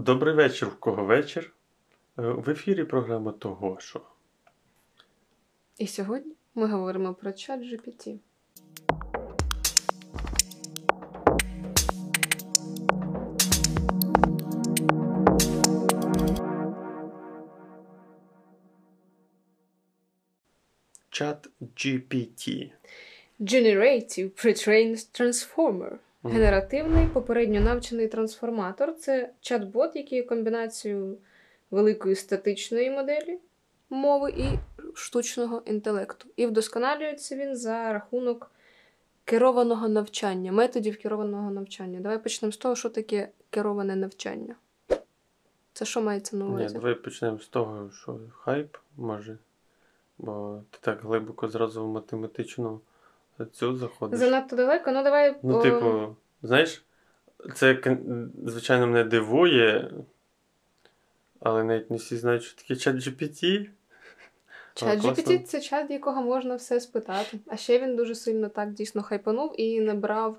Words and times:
Добрий 0.00 0.34
вечір, 0.34 0.68
в 0.68 0.76
кого 0.76 1.04
вечір. 1.04 1.52
Е, 2.18 2.22
В 2.22 2.50
ефірі 2.50 2.84
програма 2.84 3.32
того, 3.32 3.76
що. 3.80 4.00
І 5.78 5.86
сьогодні 5.86 6.32
ми 6.54 6.66
говоримо 6.66 7.14
про 7.14 7.32
чат 7.32 7.60
GPT. 7.60 8.18
Чат 21.10 21.48
GPT. 21.60 22.70
Generative 23.40 24.30
Pre-trained 24.30 25.20
Transformer. 25.20 25.98
Генеративний 26.24 27.06
попередньо 27.06 27.60
навчений 27.60 28.08
трансформатор 28.08 28.94
це 28.94 29.30
чат-бот, 29.40 29.90
який 29.94 30.18
є 30.18 30.24
комбінацією 30.24 31.18
великої 31.70 32.14
статичної 32.14 32.90
моделі 32.90 33.38
мови 33.90 34.30
і 34.30 34.44
штучного 34.94 35.62
інтелекту. 35.66 36.28
І 36.36 36.46
вдосконалюється 36.46 37.36
він 37.36 37.56
за 37.56 37.92
рахунок 37.92 38.50
керованого 39.24 39.88
навчання, 39.88 40.52
методів 40.52 40.98
керованого 41.02 41.50
навчання. 41.50 42.00
Давай 42.00 42.22
почнемо 42.22 42.52
з 42.52 42.56
того, 42.56 42.76
що 42.76 42.88
таке 42.88 43.28
кероване 43.50 43.96
навчання. 43.96 44.54
Це 45.72 45.84
що 45.84 46.02
мається 46.02 46.36
на 46.36 46.44
Ні, 46.44 46.50
увазі? 46.50 46.74
давай 46.74 46.94
почнемо 46.94 47.38
з 47.38 47.48
того, 47.48 47.90
що 47.90 48.18
хайп 48.32 48.76
може. 48.96 49.38
Бо 50.18 50.62
ти 50.70 50.78
так 50.80 51.02
глибоко 51.02 51.48
зразу 51.48 51.84
в 51.84 51.88
математичну 51.88 52.80
цю 53.46 53.76
заходиш. 53.76 54.18
Занадто 54.18 54.56
далеко, 54.56 54.90
ну 54.92 55.02
давай. 55.02 55.36
Ну, 55.42 55.62
типу, 55.62 56.16
знаєш, 56.42 56.84
це, 57.54 57.96
звичайно, 58.46 58.86
мене 58.86 59.04
дивує, 59.04 59.92
але 61.40 61.64
навіть 61.64 61.90
не 61.90 61.96
всі 61.96 62.16
знають, 62.16 62.42
що 62.42 62.56
таке 62.56 62.76
чат 62.76 62.96
GPT. 62.96 63.68
Чат. 64.74 64.98
GPT 64.98 65.42
це 65.42 65.60
чат, 65.60 65.90
якого 65.90 66.22
можна 66.22 66.54
все 66.54 66.80
спитати. 66.80 67.38
А 67.46 67.56
ще 67.56 67.78
він 67.78 67.96
дуже 67.96 68.14
сильно 68.14 68.48
так 68.48 68.72
дійсно 68.72 69.02
хайпанув 69.02 69.60
і 69.60 69.80
набрав 69.80 70.36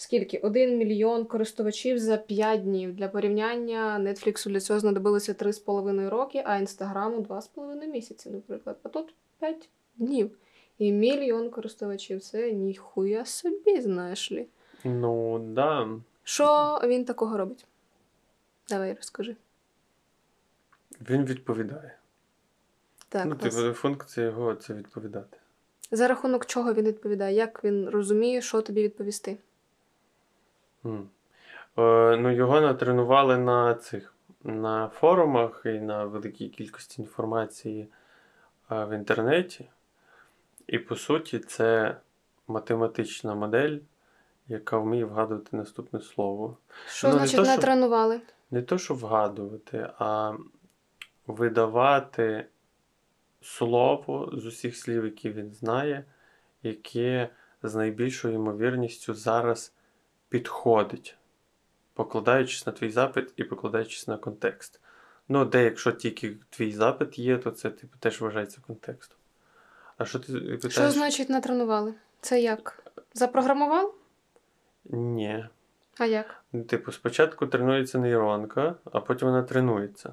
скільки? 0.00 0.38
Один 0.38 0.78
мільйон 0.78 1.24
користувачів 1.24 1.98
за 1.98 2.16
5 2.16 2.62
днів. 2.62 2.94
Для 2.94 3.08
порівняння 3.08 3.98
Netflix 4.00 4.48
для 4.48 4.60
цього 4.60 4.80
знадобилося 4.80 5.32
3,5 5.32 6.08
роки, 6.08 6.42
а 6.46 6.56
Інстаграму 6.56 7.20
2,5 7.20 7.86
місяці, 7.86 8.30
наприклад. 8.30 8.76
А 8.82 8.88
тут 8.88 9.14
5 9.40 9.68
днів. 9.96 10.30
І 10.80 10.92
мільйон 10.92 11.50
користувачів. 11.50 12.20
Це 12.20 12.52
ніхуя 12.52 13.24
собі, 13.24 13.80
знаєш 13.80 14.32
лі. 14.32 14.46
Ну, 14.84 15.38
да. 15.38 15.88
Що 16.24 16.80
він 16.84 17.04
такого 17.04 17.36
робить? 17.36 17.66
Давай 18.68 18.94
розкажи. 18.94 19.36
Він 21.10 21.24
відповідає. 21.24 21.96
Так, 23.08 23.26
ну, 23.26 23.36
клас. 23.36 23.54
типу, 23.54 23.72
функція 23.72 24.26
його 24.26 24.54
це 24.54 24.74
відповідати. 24.74 25.36
За 25.90 26.08
рахунок 26.08 26.46
чого 26.46 26.74
він 26.74 26.84
відповідає? 26.84 27.36
Як 27.36 27.64
він 27.64 27.88
розуміє, 27.88 28.42
що 28.42 28.62
тобі 28.62 28.82
відповісти? 28.82 29.36
М. 30.84 31.08
Е, 31.78 32.16
ну, 32.16 32.30
його 32.30 32.60
натренували 32.60 33.38
на 33.38 33.74
цих 33.74 34.14
на 34.44 34.88
форумах 34.88 35.62
і 35.64 35.80
на 35.80 36.04
великій 36.04 36.48
кількості 36.48 37.02
інформації 37.02 37.88
е, 38.70 38.84
в 38.84 38.94
інтернеті. 38.94 39.68
І 40.70 40.78
по 40.78 40.96
суті, 40.96 41.38
це 41.38 41.96
математична 42.48 43.34
модель, 43.34 43.78
яка 44.48 44.78
вміє 44.78 45.04
вгадувати 45.04 45.56
наступне 45.56 46.00
слово. 46.00 46.56
Що 46.86 47.08
Ну, 47.08 47.14
не 47.14 47.18
значить 47.18 47.36
то, 47.36 47.44
що- 47.44 47.52
натренували? 47.52 48.20
Не 48.50 48.62
то, 48.62 48.78
що 48.78 48.94
вгадувати, 48.94 49.90
а 49.98 50.32
видавати 51.26 52.46
слово 53.42 54.30
з 54.32 54.46
усіх 54.46 54.76
слів, 54.76 55.04
які 55.04 55.30
він 55.30 55.52
знає, 55.52 56.04
яке 56.62 57.28
з 57.62 57.74
найбільшою 57.74 58.34
ймовірністю 58.34 59.14
зараз 59.14 59.74
підходить, 60.28 61.16
покладаючись 61.94 62.66
на 62.66 62.72
твій 62.72 62.90
запит 62.90 63.32
і 63.36 63.44
покладаючись 63.44 64.08
на 64.08 64.16
контекст. 64.16 64.80
Ну, 65.28 65.44
де, 65.44 65.64
якщо 65.64 65.92
тільки 65.92 66.36
твій 66.50 66.72
запит 66.72 67.18
є, 67.18 67.38
то 67.38 67.50
це 67.50 67.70
типу, 67.70 67.98
теж 67.98 68.20
вважається 68.20 68.60
контекстом. 68.66 69.19
А 70.00 70.04
що 70.04 70.18
ти 70.18 70.32
питаєш? 70.32 70.72
Що 70.72 70.90
значить 70.90 71.30
натренували? 71.30 71.94
Це 72.20 72.40
як? 72.40 72.92
Запрограмував? 73.14 73.94
Ні. 74.84 75.46
А 75.98 76.06
як? 76.06 76.44
Типу, 76.68 76.92
спочатку 76.92 77.46
тренується 77.46 77.98
нейронка, 77.98 78.74
а 78.92 79.00
потім 79.00 79.28
вона 79.28 79.42
тренується. 79.42 80.12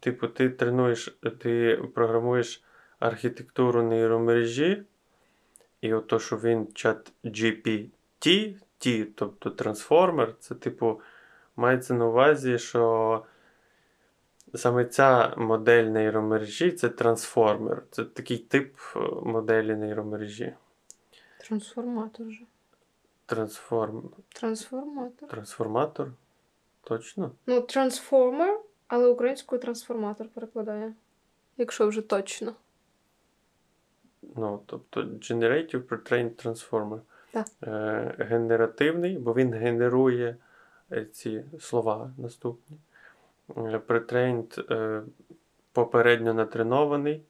Типу, 0.00 0.28
ти 0.28 0.50
тренуєш, 0.50 1.18
ти 1.38 1.82
програмуєш 1.94 2.62
архітектуру 2.98 3.82
нейромережі, 3.82 4.82
і 5.80 5.94
от 5.94 6.06
то, 6.06 6.18
що 6.18 6.36
він 6.36 6.68
чат 6.74 7.12
GPT, 7.24 8.54
T, 8.80 9.06
тобто 9.14 9.50
трансформер, 9.50 10.34
це, 10.40 10.54
типу, 10.54 11.00
мається 11.56 11.94
на 11.94 12.06
увазі, 12.06 12.58
що 12.58 13.24
саме 14.54 14.84
ця 14.84 15.34
модель 15.36 15.84
нейромережі 15.84 16.72
це 16.72 16.88
трансформер. 16.88 17.82
Це 17.90 18.04
такий 18.04 18.38
тип 18.38 18.76
е, 18.96 18.98
моделі 19.22 19.76
нейромережі. 19.76 20.54
Трансформатор 21.38 22.30
же. 22.30 22.44
Трансформ... 23.26 24.10
Трансформатор. 24.28 25.28
Трансформатор? 25.28 26.12
Точно? 26.82 27.30
Ну, 27.46 27.60
трансформер, 27.60 28.60
але 28.88 29.08
українською 29.08 29.60
трансформатор 29.60 30.28
перекладає. 30.28 30.94
Якщо 31.56 31.88
вже 31.88 32.02
точно. 32.02 32.54
Ну, 34.36 34.62
тобто 34.66 35.00
Generative 35.00 35.82
Pre-trained 35.82 36.46
Transformer. 36.46 37.00
Так. 37.30 37.46
Е, 37.62 38.14
генеративний, 38.18 39.18
бо 39.18 39.34
він 39.34 39.54
генерує 39.54 40.36
е, 40.92 41.04
ці 41.04 41.44
слова 41.60 42.12
наступні. 42.18 42.76
Е, 43.56 43.78
Pre-trained 43.78 44.74
е, 44.74 45.02
попередньо 45.72 46.34
натренований. 46.34 47.22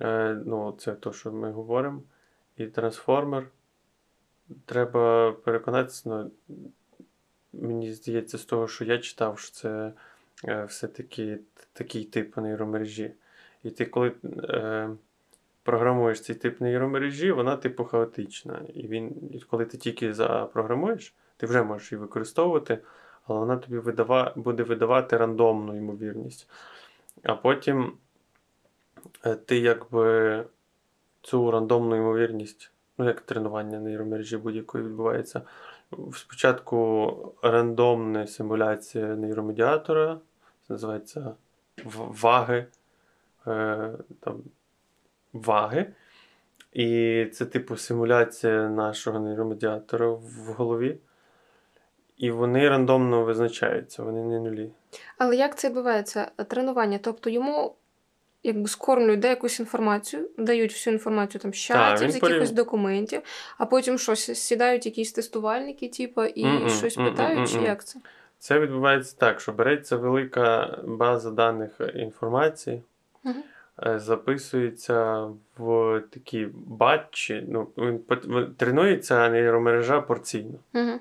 Е, 0.00 0.42
ну, 0.46 0.74
це 0.78 0.92
те, 0.92 1.12
що 1.12 1.32
ми 1.32 1.50
говоримо. 1.50 2.02
І 2.56 2.66
трансформер. 2.66 3.46
Треба 4.66 5.32
переконатися, 5.32 6.02
ну, 6.08 6.30
мені 7.52 7.92
здається, 7.92 8.38
з 8.38 8.44
того, 8.44 8.68
що 8.68 8.84
я 8.84 8.98
читав, 8.98 9.38
що 9.38 9.52
це 9.52 9.92
все-таки 10.66 11.38
такий 11.72 12.04
тип 12.04 12.36
нейромережі. 12.36 13.14
І 13.62 13.70
ти 13.70 13.86
коли 13.86 14.12
е, 14.24 14.90
програмуєш 15.62 16.20
цей 16.20 16.36
тип 16.36 16.60
нейромережі, 16.60 17.32
вона 17.32 17.56
типу 17.56 17.84
хаотична. 17.84 18.62
І 18.74 18.88
він, 18.88 19.32
коли 19.50 19.64
ти 19.64 19.78
тільки 19.78 20.14
запрограмуєш, 20.14 21.14
ти 21.36 21.46
вже 21.46 21.62
можеш 21.62 21.92
її 21.92 22.00
використовувати, 22.00 22.78
але 23.28 23.38
вона 23.38 23.56
тобі 23.56 23.78
видава, 23.78 24.32
буде 24.36 24.62
видавати 24.62 25.16
рандомну 25.16 25.76
ймовірність. 25.76 26.48
А 27.22 27.34
потім 27.34 27.92
е, 29.26 29.34
ти 29.34 29.58
якби 29.58 30.44
цю 31.22 31.50
рандомну 31.50 31.96
ймовірність, 31.96 32.72
ну 32.98 33.04
як 33.06 33.20
тренування 33.20 33.80
нейромережі 33.80 34.36
будь-якої 34.36 34.84
відбувається. 34.84 35.42
Спочатку 36.14 37.34
рандомна 37.42 38.26
симуляція 38.26 39.06
нейромедіатора, 39.06 40.18
це 40.66 40.72
називається 40.72 41.34
ваги. 41.94 42.66
Е, 43.46 43.92
там, 44.20 44.42
ваги. 45.32 45.92
І 46.72 47.24
це, 47.32 47.46
типу, 47.46 47.76
симуляція 47.76 48.68
нашого 48.68 49.20
нейромедіатора 49.20 50.08
в 50.08 50.54
голові. 50.56 50.98
І 52.18 52.30
вони 52.30 52.68
рандомно 52.68 53.24
визначаються, 53.24 54.02
вони 54.02 54.22
не 54.22 54.40
нулі. 54.40 54.70
Але 55.18 55.36
як 55.36 55.58
це 55.58 55.68
відбувається? 55.68 56.30
Тренування. 56.48 56.98
Тобто 57.02 57.30
йому 57.30 57.74
якби 58.42 58.68
скормлюють 58.68 59.20
де 59.20 59.28
якусь 59.28 59.60
інформацію, 59.60 60.28
дають 60.38 60.72
всю 60.72 60.94
інформацію 60.94 61.40
там 61.40 61.54
з 61.54 61.56
чатів, 61.56 62.10
з 62.10 62.14
якихось 62.14 62.38
порів- 62.50 62.54
документів, 62.54 63.22
а 63.58 63.66
потім 63.66 63.98
щось 63.98 64.38
сідають 64.38 64.86
якісь 64.86 65.12
тестувальники, 65.12 65.88
типу, 65.88 66.24
і 66.24 66.46
Мгм, 66.46 66.70
щось 66.70 66.94
питають, 66.96 67.50
чи 67.50 67.56
мгм. 67.56 67.66
як 67.66 67.84
це? 67.84 68.00
Це 68.38 68.60
відбувається 68.60 69.16
так, 69.18 69.40
що 69.40 69.52
береться 69.52 69.96
велика 69.96 70.78
база 70.84 71.30
даних 71.30 71.80
інформації, 71.94 72.82
е, 73.86 73.98
записується 73.98 75.28
в 75.58 76.02
такі 76.10 76.48
батчі. 76.54 77.44
Ну, 77.48 77.68
тренується 78.56 79.28
нейромережа 79.28 80.00
порційно. 80.00 80.58
Угу. 80.74 80.92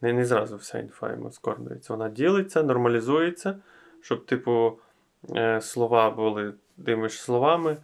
Не, 0.00 0.12
не 0.12 0.24
зразу 0.24 0.56
вся 0.56 0.78
інфа 0.78 1.10
йому 1.10 1.30
скормлюється. 1.30 1.92
Вона 1.92 2.08
ділиться, 2.08 2.62
нормалізується, 2.62 3.58
щоб, 4.00 4.26
типу, 4.26 4.78
е, 5.36 5.60
слова 5.60 6.10
були 6.10 6.54
тими 6.84 7.08
ж 7.08 7.22
словами. 7.22 7.76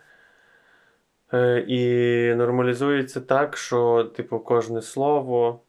Е, 1.32 1.64
І 1.68 2.34
нормалізується 2.34 3.20
так, 3.20 3.56
що, 3.56 4.04
типу, 4.04 4.40
кожне 4.40 4.82
слово, 4.82 5.60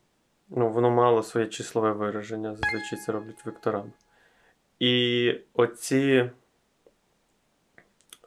ну, 0.50 0.70
воно 0.70 0.92
мало 0.92 1.24
своє 1.24 1.48
числове 1.48 1.92
вираження, 1.92 2.56
зазвичай 2.56 3.00
це 3.06 3.12
роблять 3.12 3.46
векторами. 3.46 3.92
І 4.80 5.36
оці 5.54 6.30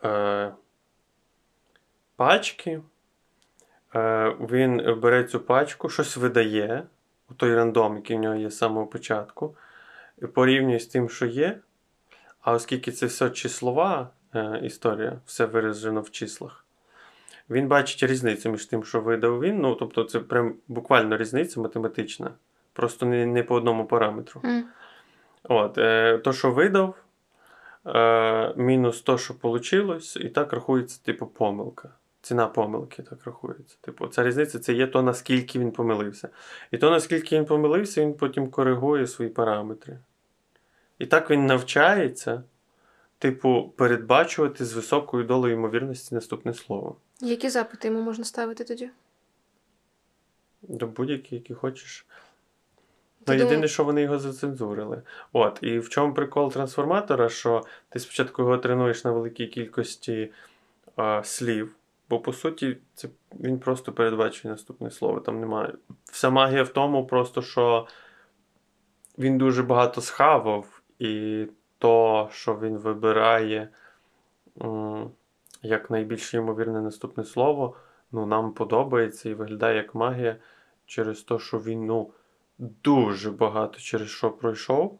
е, 0.04 0.52
пачки, 2.16 2.80
е, 3.94 4.36
він 4.40 5.00
бере 5.00 5.24
цю 5.24 5.40
пачку, 5.40 5.88
щось 5.88 6.16
видає, 6.16 6.86
у 7.30 7.34
той 7.34 7.54
рандом, 7.54 7.96
який 7.96 8.16
в 8.16 8.20
нього 8.20 8.34
є 8.34 8.50
з 8.50 8.58
самого 8.58 8.86
початку, 8.86 9.56
і 10.22 10.26
порівнює 10.26 10.80
з 10.80 10.86
тим, 10.86 11.08
що 11.08 11.26
є. 11.26 11.58
А 12.40 12.52
оскільки 12.52 12.92
це 12.92 13.06
все 13.06 13.30
числова 13.30 14.10
е, 14.34 14.60
історія, 14.64 15.20
все 15.26 15.46
виражено 15.46 16.00
в 16.00 16.10
числах, 16.10 16.64
він 17.50 17.68
бачить 17.68 18.10
різницю 18.10 18.50
між 18.50 18.66
тим, 18.66 18.84
що 18.84 19.00
видав 19.00 19.40
він. 19.40 19.60
Ну, 19.60 19.74
тобто, 19.74 20.04
це 20.04 20.20
прям 20.20 20.54
буквально 20.68 21.16
різниця 21.16 21.60
математична, 21.60 22.30
просто 22.72 23.06
не, 23.06 23.26
не 23.26 23.42
по 23.42 23.54
одному 23.54 23.84
параметру. 23.84 24.40
М. 24.44 24.64
От, 25.42 25.78
е, 25.78 26.18
то, 26.18 26.32
що 26.32 26.50
видав, 26.50 26.94
е, 27.86 28.54
мінус 28.56 29.00
то, 29.00 29.18
що 29.18 29.34
вийшло, 29.42 29.98
і 30.16 30.28
так 30.28 30.52
рахується, 30.52 31.00
типу, 31.04 31.26
помилка. 31.26 31.88
Ціна 32.26 32.46
помилки 32.46 33.02
так 33.02 33.18
рахується. 33.24 33.76
Типу, 33.80 34.08
ця 34.08 34.24
різниця 34.24 34.58
це 34.58 34.72
є 34.72 34.86
то, 34.86 35.02
наскільки 35.02 35.58
він 35.58 35.70
помилився. 35.70 36.28
І 36.70 36.78
то, 36.78 36.90
наскільки 36.90 37.36
він 37.36 37.44
помилився, 37.44 38.00
він 38.00 38.14
потім 38.14 38.50
коригує 38.50 39.06
свої 39.06 39.30
параметри. 39.30 39.98
І 40.98 41.06
так 41.06 41.30
він 41.30 41.46
навчається, 41.46 42.42
типу, 43.18 43.72
передбачувати 43.76 44.64
з 44.64 44.72
високою 44.72 45.24
долею 45.24 45.54
ймовірності 45.54 46.14
наступне 46.14 46.54
слово. 46.54 46.96
Які 47.20 47.48
запити 47.48 47.88
йому 47.88 48.00
можна 48.00 48.24
ставити 48.24 48.64
тоді? 48.64 48.90
До 50.62 50.86
будь-які, 50.86 51.34
які 51.34 51.54
хочеш. 51.54 52.06
Ну, 53.26 53.34
єдине, 53.34 53.68
що 53.68 53.84
вони 53.84 54.02
його 54.02 54.18
зацензурили. 54.18 55.02
От, 55.32 55.58
і 55.62 55.78
в 55.78 55.88
чому 55.88 56.14
прикол 56.14 56.52
трансформатора, 56.52 57.28
що 57.28 57.64
ти 57.88 57.98
спочатку 57.98 58.42
його 58.42 58.58
тренуєш 58.58 59.04
на 59.04 59.12
великій 59.12 59.46
кількості 59.46 60.32
а, 60.96 61.22
слів, 61.24 61.74
бо 62.10 62.20
по 62.20 62.32
суті, 62.32 62.78
це 62.94 63.08
він 63.40 63.58
просто 63.58 63.92
передбачує 63.92 64.52
наступне 64.52 64.90
слово. 64.90 65.20
Там 65.20 65.40
немає. 65.40 65.72
Вся 66.04 66.30
магія 66.30 66.62
в 66.62 66.68
тому, 66.68 67.06
просто 67.06 67.42
що 67.42 67.86
він 69.18 69.38
дуже 69.38 69.62
багато 69.62 70.00
схавав, 70.00 70.82
і 70.98 71.46
то, 71.78 72.28
що 72.32 72.58
він 72.58 72.78
вибирає 72.78 73.68
як 75.62 75.90
найбільш 75.90 76.34
ймовірне 76.34 76.80
наступне 76.80 77.24
слово, 77.24 77.76
ну, 78.12 78.26
нам 78.26 78.52
подобається 78.52 79.28
і 79.28 79.34
виглядає 79.34 79.76
як 79.76 79.94
магія 79.94 80.36
через 80.86 81.22
те, 81.22 81.38
що 81.38 81.58
він 81.58 81.86
ну, 81.86 82.10
дуже 82.58 83.30
багато 83.30 83.78
через 83.78 84.08
що 84.08 84.30
пройшов, 84.30 84.98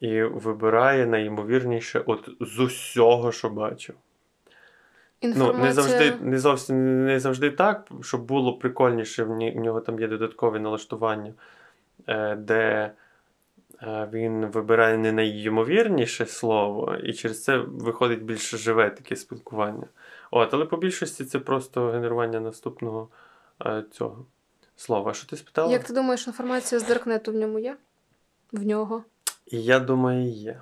і 0.00 0.22
вибирає 0.22 1.06
найімовірніше 1.06 2.02
от 2.06 2.28
з 2.40 2.58
усього, 2.58 3.32
що 3.32 3.50
бачив. 3.50 3.94
Ну, 5.36 5.52
не 5.52 5.72
завжди, 5.72 6.14
не 6.20 6.38
зовсім 6.38 7.04
не 7.04 7.20
завжди 7.20 7.50
так, 7.50 7.88
щоб 8.02 8.24
було 8.24 8.52
прикольніше. 8.52 9.24
В 9.24 9.56
нього 9.56 9.80
там 9.80 10.00
є 10.00 10.08
додаткові 10.08 10.58
налаштування, 10.58 11.32
е, 12.06 12.36
де 12.36 12.92
е, 13.82 14.08
він 14.12 14.46
вибирає 14.46 14.98
не 14.98 15.12
найймовірніше 15.12 16.26
слово, 16.26 16.96
і 17.04 17.12
через 17.12 17.44
це 17.44 17.58
виходить 17.58 18.22
більш 18.22 18.50
живе 18.50 18.90
таке 18.90 19.16
спілкування. 19.16 19.86
От, 20.30 20.54
але 20.54 20.64
по 20.64 20.76
більшості 20.76 21.24
це 21.24 21.38
просто 21.38 21.86
генерування 21.86 22.40
наступного 22.40 23.08
е, 23.66 23.84
цього 23.92 24.26
слова. 24.76 25.14
Що 25.14 25.26
ти 25.26 25.36
спитала? 25.36 25.72
Як 25.72 25.84
ти 25.84 25.94
думаєш, 25.94 26.26
інформація 26.26 26.80
з 26.80 26.88
Даркнету 26.88 27.32
в 27.32 27.34
ньому 27.34 27.58
є? 27.58 27.76
В 28.52 28.66
нього. 28.66 29.04
Я 29.46 29.78
думаю, 29.78 30.28
є. 30.28 30.60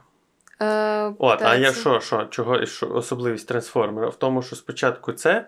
Е, 0.61 1.05
От, 1.07 1.17
а 1.19 1.37
питається. 1.37 1.69
я 1.69 1.73
що, 1.73 2.01
що, 2.01 2.25
чого 2.25 2.67
що 2.67 2.91
особливість 2.91 3.49
трансформера? 3.49 4.09
В 4.09 4.17
тому, 4.17 4.43
що 4.43 4.57
спочатку 4.57 5.13
це, 5.13 5.47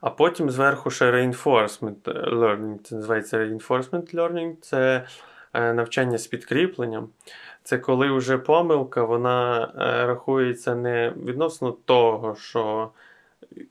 а 0.00 0.10
потім 0.10 0.50
зверху 0.50 0.90
ще 0.90 1.12
reinforcement 1.12 2.02
learning. 2.34 2.78
Це 2.84 2.94
називається 2.94 3.38
reinforcement 3.38 4.14
learning, 4.14 4.54
це 4.60 5.06
е, 5.52 5.72
навчання 5.72 6.18
з 6.18 6.26
підкріпленням. 6.26 7.08
Це 7.62 7.78
коли 7.78 8.10
вже 8.10 8.38
помилка, 8.38 9.04
вона 9.04 9.64
е, 9.64 10.06
рахується 10.06 10.74
не 10.74 11.12
відносно 11.24 11.72
того, 11.72 12.36
що 12.36 12.90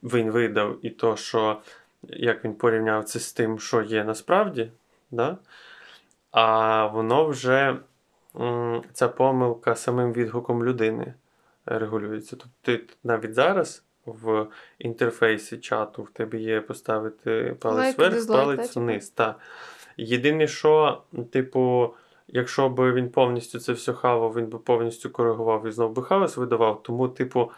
він 0.04 0.32
видав, 0.32 0.78
і 0.82 0.90
то, 0.90 1.16
що 1.16 1.62
як 2.04 2.46
він 2.46 2.54
порівняв 2.54 3.04
це 3.04 3.20
з 3.20 3.34
тим, 3.34 3.60
що 3.60 3.82
є 3.82 4.04
насправді, 4.04 4.72
да? 5.12 5.38
а 6.32 6.86
воно 6.86 7.28
вже 7.28 7.76
ця 8.94 9.08
помилка 9.08 9.76
самим 9.76 10.14
відгуком 10.14 10.64
людини 10.64 11.14
регулюється. 11.66 12.36
Тобто 12.36 12.56
ти 12.62 12.84
навіть 13.04 13.34
зараз 13.34 13.84
в 14.06 14.48
інтерфейсі 14.80 15.58
чату 15.58 16.04
в 16.04 16.10
тебе 16.10 16.38
є 16.38 16.62
поставити 16.62 17.56
палець 17.60 17.98
вверх, 17.98 18.28
палець 18.28 18.58
да, 18.58 18.68
типу? 18.68 18.80
вниз. 18.80 19.10
Та. 19.10 19.36
Єдине, 19.98 20.48
що, 20.48 21.02
типу, 21.32 21.94
якщо 22.28 22.70
б 22.70 22.94
він 22.94 23.10
повністю 23.10 23.60
це 23.60 23.74
все 23.74 23.94
хавав, 23.94 24.34
він 24.36 24.48
би 24.48 24.60
повністю 24.60 25.10
коригував 25.10 25.68
і 25.68 25.72
знов 25.72 25.92
би 25.92 26.04
хаос 26.04 26.38
видавав, 26.38 26.84
тому, 26.84 27.08
типу, 27.08 27.52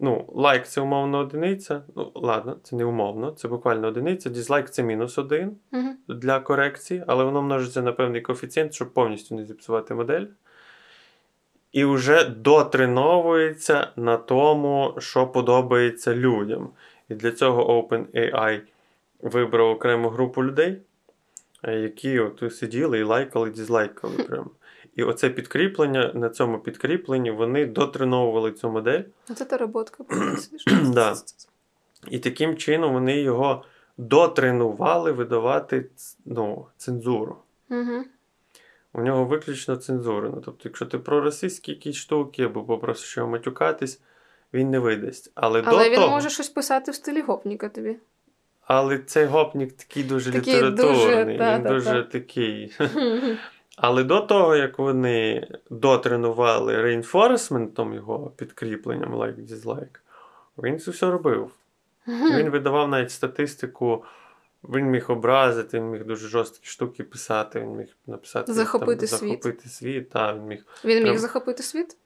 ну, 0.00 0.24
лайк 0.28 0.66
це 0.66 0.80
умовно 0.80 1.18
одиниця. 1.18 1.82
Ну, 1.96 2.12
ладно, 2.14 2.56
це 2.62 2.76
не 2.76 2.84
умовно, 2.84 3.30
це 3.30 3.48
буквально 3.48 3.88
одиниця. 3.88 4.30
Дізлайк 4.30 4.70
це 4.70 4.82
мінус 4.82 5.18
один 5.18 5.56
Мгм. 5.70 5.96
для 6.08 6.40
корекції, 6.40 7.04
але 7.06 7.24
воно 7.24 7.42
множиться 7.42 7.82
на 7.82 7.92
певний 7.92 8.20
коефіцієнт, 8.20 8.74
щоб 8.74 8.94
повністю 8.94 9.34
не 9.34 9.44
зіпсувати 9.44 9.94
модель. 9.94 10.26
І 11.72 11.84
вже 11.84 12.24
дотреновується 12.24 13.88
на 13.96 14.16
тому, 14.16 14.94
що 14.98 15.26
подобається 15.26 16.14
людям. 16.14 16.70
І 17.08 17.14
для 17.14 17.32
цього 17.32 17.82
OpenAI 17.82 18.60
вибрав 19.22 19.68
окрему 19.68 20.08
групу 20.08 20.44
людей, 20.44 20.78
які 21.64 22.18
от 22.18 22.54
сиділи 22.54 22.98
і 22.98 23.02
лайкали, 23.02 23.50
дізлайкали 23.50 24.22
прямо. 24.22 24.50
І 24.96 25.02
оце 25.02 25.30
підкріплення, 25.30 26.12
на 26.14 26.30
цьому 26.30 26.58
підкріпленні 26.58 27.30
вони 27.30 27.66
дотреновували 27.66 28.52
цю 28.52 28.70
модель. 28.70 29.02
Та 29.48 29.56
роботка. 29.56 30.04
сидиш. 30.38 30.64
Да. 30.94 31.14
І 32.08 32.18
таким 32.18 32.56
чином 32.56 32.92
вони 32.92 33.20
його 33.20 33.64
дотренували 33.98 35.12
видавати 35.12 35.86
ну, 36.24 36.66
цензуру. 36.76 37.36
У 38.92 39.02
нього 39.02 39.24
виключно 39.24 39.76
цензура. 39.76 40.28
Ну, 40.28 40.42
тобто, 40.44 40.60
якщо 40.64 40.86
ти 40.86 40.98
про 40.98 41.20
російські 41.20 41.72
якісь 41.72 41.96
штуки 41.96 42.42
або 42.42 42.62
попросиш 42.64 43.16
його 43.16 43.28
матюкатись, 43.28 44.00
він 44.54 44.70
не 44.70 44.78
видасть. 44.78 45.32
Але, 45.34 45.62
Але 45.66 45.84
до 45.84 45.90
він 45.90 45.96
того, 45.96 46.08
може 46.10 46.30
щось 46.30 46.48
писати 46.48 46.90
в 46.90 46.94
стилі 46.94 47.20
гопніка 47.20 47.68
тобі. 47.68 47.96
але 48.60 48.98
цей 48.98 49.26
гопнік 49.26 49.72
такий 49.72 50.02
дуже 50.02 50.32
Такий 50.32 50.54
літературний, 50.54 50.94
дуже, 50.94 51.38
та, 51.38 51.56
він 51.56 51.62
та, 51.62 51.68
дуже 51.68 52.02
та. 52.02 52.02
такий. 52.02 52.72
Але 53.82 54.04
до 54.04 54.20
того, 54.20 54.56
як 54.56 54.78
вони 54.78 55.46
дотренували 55.70 56.82
реінфорсментом 56.82 57.94
його 57.94 58.32
підкріпленням 58.36 59.14
лайк-дізлайк, 59.14 60.00
він 60.58 60.78
це 60.78 60.90
все 60.90 61.10
робив. 61.10 61.50
Він 62.08 62.50
видавав 62.50 62.88
навіть 62.88 63.10
статистику, 63.10 64.04
він 64.64 64.84
міг 64.86 65.10
образити, 65.10 65.78
він 65.78 65.90
міг 65.90 66.04
дуже 66.04 66.28
жорсткі 66.28 66.66
штуки 66.66 67.04
писати, 67.04 67.60
він 67.60 67.68
міг 67.76 67.96
написати 68.06 68.52
Захопити 68.52 69.06
там, 69.06 69.18
світ. 69.18 69.30
захопити 69.30 69.68
світ. 69.68 70.10
Та, 70.10 70.34
він 70.34 70.42
міг. 70.42 70.64
Він 70.84 70.98
міг 70.98 71.12
Прям- 71.12 71.18
захопити 71.18 71.62
світ? 71.62 71.96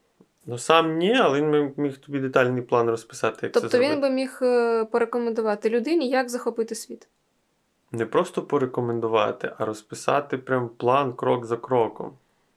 Ну 0.47 0.59
сам 0.59 0.97
ні, 0.97 1.16
але 1.16 1.40
він 1.43 1.73
міг, 1.76 1.97
тобі 1.97 2.19
детальний 2.21 2.62
план 2.62 2.90
розписати, 2.90 3.38
як 3.43 3.54
це 3.54 3.61
Тобто 3.61 3.69
зробити. 3.69 3.93
він 3.95 4.00
би 4.00 4.11
міг 4.11 4.38
е, 4.43 4.85
порекомендувати 4.85 5.71
людині, 5.71 6.11
як 6.11 6.28
захопити 6.28 6.75
світ. 6.75 7.09
Не 7.95 8.07
просто 8.07 8.43
порекомендувати, 8.43 9.53
а 9.59 9.65
розписати 9.65 10.39
прям 10.39 10.69
план 10.69 11.13
крок 11.13 11.47
за 11.47 11.57
кроком. 11.57 12.13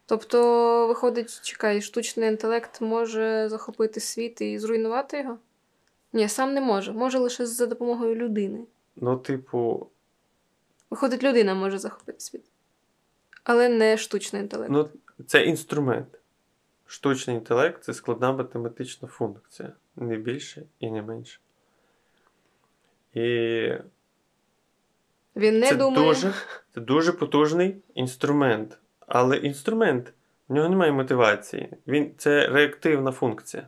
Тобто, 0.06 0.88
виходить, 0.88 1.42
чекай, 1.42 1.82
штучний 1.82 2.30
інтелект 2.30 2.82
може 2.82 3.50
захопити 3.50 4.00
світ 4.00 4.42
і 4.42 4.60
зруйнувати 4.60 5.20
його? 5.20 5.38
Ні, 6.14 6.30
сам 6.30 6.54
не 6.54 6.62
може. 6.62 6.92
Може 6.92 7.18
лише 7.20 7.46
за 7.46 7.66
допомогою 7.66 8.16
людини. 8.16 8.60
Ну, 8.96 9.18
типу, 9.18 9.88
Виходить, 10.90 11.24
людина 11.24 11.56
може 11.56 11.78
захопити 11.78 12.20
світ. 12.20 12.44
Але 13.44 13.70
не 13.70 13.98
штучний 13.98 14.42
інтелект. 14.42 14.72
ну, 14.72 14.90
це 15.28 15.44
інструмент. 15.44 16.08
Штучний 16.86 17.36
інтелект 17.36 17.84
це 17.84 17.94
складна 17.94 18.32
математична 18.32 19.08
функція. 19.08 19.74
Не 19.96 20.18
більше 20.18 20.64
і 20.80 20.92
не 20.92 21.02
менше. 21.02 21.40
І 23.14 23.70
Він 25.38 25.60
не 25.60 25.70
це, 25.70 25.76
думає. 25.76 26.08
дуже, 26.08 26.34
це 26.74 26.82
дуже 26.82 27.12
потужний 27.12 27.76
інструмент. 27.96 28.78
Але 29.08 29.38
інструмент, 29.38 30.14
в 30.50 30.54
нього 30.54 30.70
немає 30.70 30.92
мотивації. 30.92 31.70
Він, 31.88 32.12
це 32.18 32.48
реактивна 32.48 33.12
функція. 33.12 33.68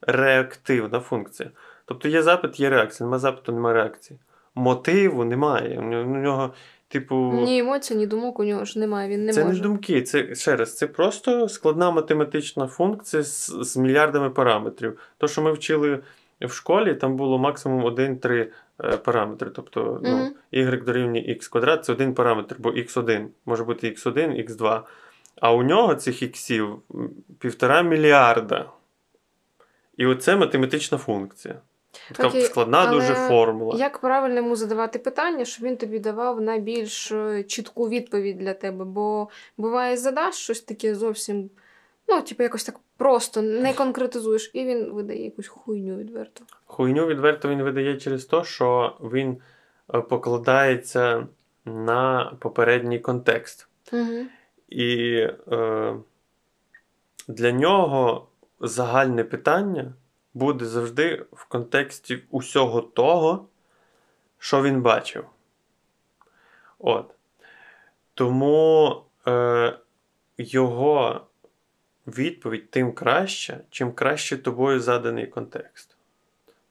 Реактивна 0.00 1.00
функція. 1.00 1.50
Тобто 1.84 2.08
є 2.08 2.22
запит, 2.22 2.60
є 2.60 2.70
реакція. 2.70 3.06
Нема 3.06 3.18
запиту, 3.18 3.52
немає 3.52 3.74
реакції. 3.74 4.18
Мотиву 4.54 5.24
немає. 5.24 5.78
У 5.78 5.82
нього, 5.82 6.02
у 6.02 6.16
нього 6.16 6.54
типу. 6.88 7.14
Ні 7.44 7.58
емоцій, 7.58 7.94
ні 7.94 8.06
думок 8.06 8.40
у 8.40 8.44
нього 8.44 8.64
ж 8.64 8.78
немає, 8.78 9.08
він 9.08 9.26
не 9.26 9.32
це 9.32 9.44
може. 9.44 9.56
не 9.56 9.62
думки, 9.62 10.02
це 10.02 10.34
ще 10.34 10.56
раз, 10.56 10.76
це 10.76 10.86
просто 10.86 11.48
складна 11.48 11.90
математична 11.90 12.66
функція 12.66 13.22
з, 13.22 13.46
з 13.60 13.76
мільярдами 13.76 14.30
параметрів. 14.30 14.98
То, 15.18 15.28
що 15.28 15.42
ми 15.42 15.52
вчили 15.52 15.98
в 16.46 16.52
школі, 16.52 16.94
там 16.94 17.16
було 17.16 17.38
максимум 17.38 17.84
1-3 17.84 18.46
е, 18.84 18.96
параметри. 18.96 19.50
Тобто 19.50 20.00
ну, 20.02 20.16
Мгм. 20.16 20.34
y 20.52 20.84
дорівнює 20.84 21.22
x 21.22 21.50
квадрат 21.50 21.84
це 21.84 21.92
один 21.92 22.14
параметр, 22.14 22.56
бо 22.58 22.70
x1 22.70 23.26
може 23.46 23.64
бути 23.64 23.90
x1, 23.90 24.48
x2. 24.48 24.80
А 25.40 25.52
у 25.52 25.62
нього 25.62 25.94
цих 25.94 26.22
іксів 26.22 26.82
півтора 27.38 27.82
мільярда. 27.82 28.70
І 29.96 30.06
оце 30.06 30.36
математична 30.36 30.98
функція. 30.98 31.54
Така 32.12 32.28
Окей, 32.28 32.42
складна 32.42 32.78
але 32.78 32.90
дуже 32.90 33.14
формула. 33.14 33.78
Як 33.78 33.98
правильно 33.98 34.36
йому 34.36 34.56
задавати 34.56 34.98
питання, 34.98 35.44
щоб 35.44 35.64
він 35.64 35.76
тобі 35.76 35.98
давав 35.98 36.40
найбільш 36.40 37.12
е, 37.12 37.42
чітку 37.42 37.88
відповідь 37.88 38.38
для 38.38 38.54
тебе? 38.54 38.84
Бо 38.84 39.28
буває, 39.56 39.96
задаш 39.96 40.34
щось 40.34 40.60
таке 40.60 40.94
зовсім, 40.94 41.50
ну, 42.08 42.22
типу, 42.22 42.42
якось 42.42 42.64
так 42.64 42.80
просто, 42.96 43.42
не 43.42 43.74
конкретизуєш, 43.74 44.50
і 44.54 44.64
він 44.64 44.92
видає 44.92 45.24
якусь 45.24 45.48
хуйню 45.48 45.96
відверто. 45.96 46.44
Хуйню 46.64 47.06
відверто 47.06 47.48
він 47.48 47.62
видає 47.62 47.96
через 47.96 48.24
те, 48.24 48.44
що 48.44 48.96
він 49.00 49.36
е, 49.94 50.00
покладається 50.00 51.26
на 51.64 52.32
попередній 52.40 52.98
контекст. 52.98 53.68
Угу. 53.92 54.26
І 54.68 55.16
е, 55.52 55.96
для 57.28 57.52
нього 57.52 58.26
загальне 58.60 59.24
питання 59.24 59.92
буде 60.34 60.64
завжди 60.64 61.26
в 61.32 61.48
контексті 61.48 62.22
усього 62.30 62.80
того, 62.80 63.46
що 64.38 64.62
він 64.62 64.82
бачив. 64.82 65.24
От. 66.78 67.14
Тому 68.14 69.02
е, 69.26 69.78
його 70.38 71.26
відповідь 72.06 72.70
тим 72.70 72.92
краще, 72.92 73.60
чим 73.70 73.92
краще 73.92 74.36
тобою 74.36 74.80
заданий 74.80 75.26
контекст. 75.26 75.96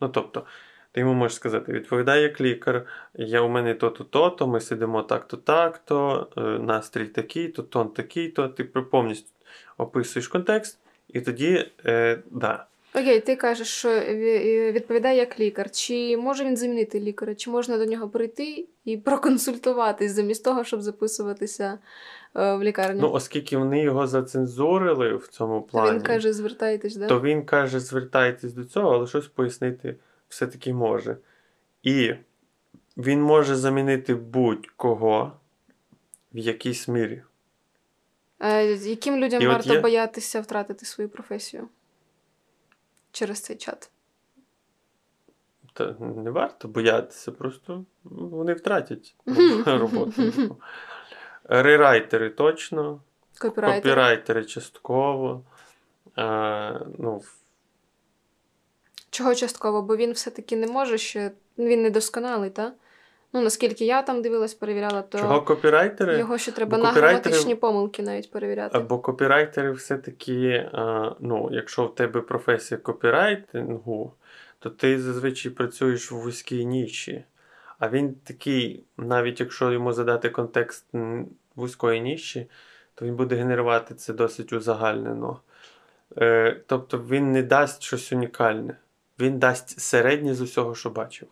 Ну, 0.02 0.10
тобто, 0.10 0.46
ти 0.92 1.00
йому 1.00 1.14
можеш 1.14 1.36
сказати: 1.36 1.74
відповідай 1.74 2.22
як 2.22 2.42
лікар, 2.42 2.86
я 3.14 3.42
у 3.42 3.50
мене 3.50 3.74
то-то, 3.74 4.04
то-то, 4.04 4.48
ми 4.48 4.62
сидимо 4.62 5.04
так-то, 5.04 5.38
так-то, 5.38 6.28
е, 6.38 6.42
настрій 6.42 7.06
такий-то, 7.06 7.64
тон 7.64 7.90
такий-то. 7.90 8.48
Ти 8.48 8.64
повністю 8.64 9.30
описуєш 9.78 10.28
контекст, 10.28 10.80
і 11.08 11.22
тоді, 11.22 11.72
е, 11.86 12.20
да. 12.32 12.66
Окей, 12.96 13.20
ти 13.20 13.36
кажеш, 13.36 13.68
що 13.68 13.90
відповідає 14.72 15.18
як 15.18 15.40
лікар. 15.40 15.72
Чи 15.72 16.18
може 16.18 16.46
він 16.46 16.58
замінити 16.58 17.00
лікаря? 17.00 17.36
Чи 17.36 17.50
можна 17.50 17.78
до 17.78 17.86
нього 17.86 18.10
прийти 18.10 18.66
і 18.86 18.98
проконсультуватись 18.98 20.12
замість 20.12 20.44
того, 20.44 20.64
щоб 20.64 20.82
записуватися 20.82 21.64
е, 21.64 21.78
в 22.34 22.64
лікарню? 22.64 23.02
Ну, 23.02 23.12
оскільки 23.12 23.58
вони 23.58 23.82
його 23.84 24.08
зацензурили 24.08 25.16
в 25.16 25.28
цьому 25.28 25.62
То 25.62 25.68
плані, 25.68 25.92
він 25.98 26.02
каже, 26.02 26.34
звертайтесь, 26.34 26.96
да? 26.96 27.08
то 27.08 27.22
він 27.22 27.46
каже, 27.46 27.80
звертайтесь 27.80 28.54
до 28.54 28.66
цього, 28.66 28.94
але 28.94 29.08
щось 29.08 29.28
пояснити 29.28 29.96
все-таки 30.30 30.74
може. 30.74 31.18
І 31.84 32.14
він 32.98 33.22
може 33.22 33.56
замінити 33.56 34.16
будь-кого 34.16 35.32
в 36.34 36.38
якійсь 36.38 36.88
мірі. 36.88 37.24
Е, 38.40 38.66
яким 38.66 39.16
людям 39.16 39.42
І 39.42 39.48
варто 39.48 39.74
є- 39.74 39.80
боятися 39.80 40.42
втратити 40.42 40.86
свою 40.86 41.10
професію 41.10 41.68
через 43.12 43.42
цей 43.42 43.56
чат? 43.56 43.90
Та 45.74 45.96
не 46.00 46.32
варто 46.32 46.68
боятися, 46.68 47.32
просто 47.32 47.86
вони 48.04 48.54
втратять 48.54 49.16
роботу. 49.66 50.22
Рерайтери 51.46 52.30
точно, 52.30 53.02
Копірайтер. 53.42 53.82
копірайтери 53.82 54.46
частково. 54.46 55.44
Е, 56.18 56.80
ну, 57.00 57.22
Чого 59.10 59.36
частково? 59.36 59.82
Бо 59.82 59.96
він 59.96 60.12
все-таки 60.12 60.56
не 60.56 60.68
може 60.68 60.98
ще. 60.98 61.32
Він 61.58 61.82
недосконалий, 61.82 62.50
так? 62.50 62.74
Ну, 63.34 63.42
наскільки 63.42 63.86
я 63.86 64.02
там 64.02 64.22
дивилась, 64.22 64.54
перевіряла, 64.54 65.02
то 65.02 65.18
чого 65.18 65.42
копірайтери? 65.42 66.18
його 66.18 66.38
ще 66.38 66.52
треба 66.52 66.78
Бо 66.78 66.84
на 66.84 66.90
копірайтери- 66.90 67.02
граматичні 67.02 67.56
помилки 67.56 68.04
навіть 68.04 68.32
перевіряти. 68.32 68.80
Бо 68.80 69.00
копірайтери 69.00 69.72
все-таки, 69.72 70.48
е, 70.50 71.12
ну, 71.20 71.50
якщо 71.52 71.86
в 71.86 71.96
тебе 71.96 72.22
професія 72.22 72.78
копірайтингу, 72.78 74.14
то 74.60 74.70
ти 74.70 75.02
зазвичай 75.02 75.52
працюєш 75.52 76.12
в 76.12 76.16
вузькій 76.16 76.66
ніші. 76.66 77.24
А 77.84 77.90
він 77.90 78.16
такий, 78.16 78.84
навіть 78.98 79.40
якщо 79.40 79.72
йому 79.72 79.94
задати 79.94 80.30
контекст 80.30 80.86
вузької 81.56 82.02
ніші, 82.02 82.50
то 82.96 83.06
він 83.06 83.16
буде 83.16 83.36
генерувати 83.36 83.96
це 83.96 84.14
досить 84.14 84.54
узагальнено. 84.54 85.42
Е, 86.18 86.62
тобто 86.68 87.00
він 87.00 87.32
не 87.32 87.44
дасть 87.44 87.84
щось 87.84 88.12
унікальне. 88.12 88.78
Він 89.20 89.40
дасть 89.40 89.80
середнє 89.80 90.34
з 90.34 90.42
усього, 90.42 90.76
що 90.76 90.90
бачив. 90.90 91.28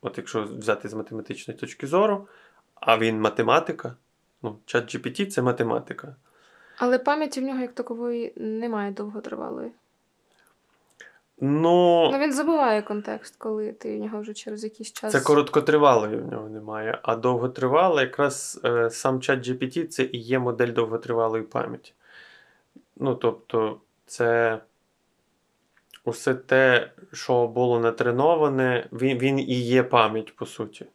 От 0.00 0.18
якщо 0.18 0.42
взяти 0.42 0.88
з 0.88 0.94
математичної 0.94 1.60
точки 1.60 1.86
зору, 1.86 2.28
а 2.74 2.98
він 2.98 3.20
математика, 3.20 3.96
ну, 4.42 4.58
чат 4.66 4.94
GPT 4.94 5.26
це 5.26 5.42
математика. 5.42 6.16
Але 6.76 6.98
пам'яті 6.98 7.40
в 7.40 7.44
нього 7.44 7.60
як 7.60 7.72
такової 7.74 8.32
немає 8.36 8.92
довготривалої. 8.92 9.72
Ну, 11.40 12.10
Ну 12.12 12.18
він 12.18 12.32
забуває 12.32 12.82
контекст, 12.82 13.36
коли 13.36 13.72
ти 13.72 13.96
в 13.96 14.00
нього 14.00 14.20
вже 14.20 14.34
через 14.34 14.64
якийсь 14.64 14.92
час. 14.92 15.12
це 15.12 15.20
короткотривалої 15.20 16.16
в 16.16 16.32
нього 16.32 16.48
немає. 16.48 16.98
А 17.02 17.16
довготривала, 17.16 18.02
якраз 18.02 18.60
е, 18.64 18.90
сам 18.90 19.20
чат 19.20 19.48
GPT 19.48 19.86
це 19.86 20.02
і 20.12 20.18
є 20.18 20.38
модель 20.38 20.72
довготривалої 20.72 21.42
пам'яті. 21.42 21.92
Ну, 22.96 23.14
тобто, 23.14 23.80
це 24.06 24.58
усе 26.04 26.34
те, 26.34 26.90
що 27.12 27.46
було 27.46 27.80
натреноване, 27.80 28.88
він, 28.92 29.18
він 29.18 29.38
і 29.38 29.54
є 29.60 29.82
пам'ять, 29.82 30.36
по 30.36 30.46
суті. 30.46 30.86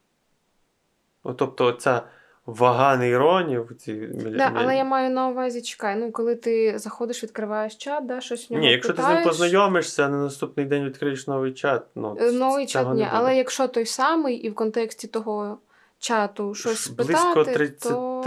Ну, 1.23 1.33
тобто, 1.33 1.71
ця 1.71 2.03
вага 2.45 2.97
нейронів. 2.97 3.71
Ці, 3.77 3.93
Да, 4.37 4.51
але 4.55 4.77
я 4.77 4.83
маю 4.83 5.09
на 5.09 5.29
увазі, 5.29 5.61
чекай, 5.61 5.95
ну 5.95 6.11
коли 6.11 6.35
ти 6.35 6.79
заходиш, 6.79 7.23
відкриваєш 7.23 7.75
чат, 7.75 8.05
да, 8.05 8.21
щось 8.21 8.49
в 8.49 8.53
нього 8.53 8.65
Ні, 8.65 8.71
якщо 8.71 8.93
ти 8.93 9.01
з 9.01 9.07
ним 9.07 9.23
познайомишся, 9.23 10.05
а 10.05 10.09
на 10.09 10.17
наступний 10.17 10.65
день 10.65 10.85
відкриєш 10.85 11.27
новий 11.27 11.53
чат. 11.53 11.85
Ну, 11.95 12.17
е, 12.19 12.31
новий 12.31 12.65
чат 12.65 12.95
ні, 12.95 13.07
але 13.11 13.37
якщо 13.37 13.67
той 13.67 13.85
самий 13.85 14.35
і 14.35 14.49
в 14.49 14.55
контексті 14.55 15.07
того 15.07 15.57
чату 15.99 16.53
щось 16.53 16.89
близько 16.89 17.43
30, 17.43 17.91
то 17.91 18.23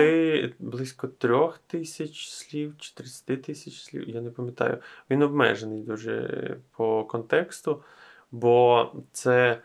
близько 0.59 1.09
трьох 1.09 1.59
тисяч 1.67 2.29
слів 2.29 2.75
чи 2.79 2.95
30 2.95 3.43
тисяч 3.43 3.83
слів, 3.83 4.09
я 4.09 4.21
не 4.21 4.31
пам'ятаю. 4.31 4.79
Він 5.11 5.23
обмежений 5.23 5.83
дуже 5.83 6.57
по 6.77 7.05
контексту, 7.05 7.83
бо 8.31 8.93
це 9.13 9.59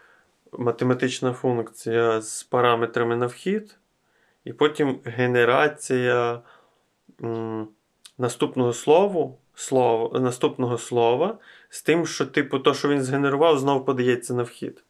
математична 0.52 1.34
функція 1.34 2.22
з 2.22 2.44
параметрами 2.44 3.16
на 3.16 3.26
вхід, 3.26 3.76
і 4.46 4.54
потім 4.54 5.00
генерація 5.06 6.42
м, 7.24 7.68
наступного 8.18 8.74
слову, 8.74 9.40
слова, 9.56 10.20
наступного 10.20 10.78
слова 10.78 11.38
з 11.70 11.84
тим, 11.84 12.08
що, 12.08 12.26
типу, 12.26 12.60
то, 12.60 12.74
що 12.74 12.90
він 12.90 13.04
згенерував, 13.04 13.60
знову 13.60 13.86
подається 13.86 14.34
на 14.34 14.44
вхід. 14.44 14.84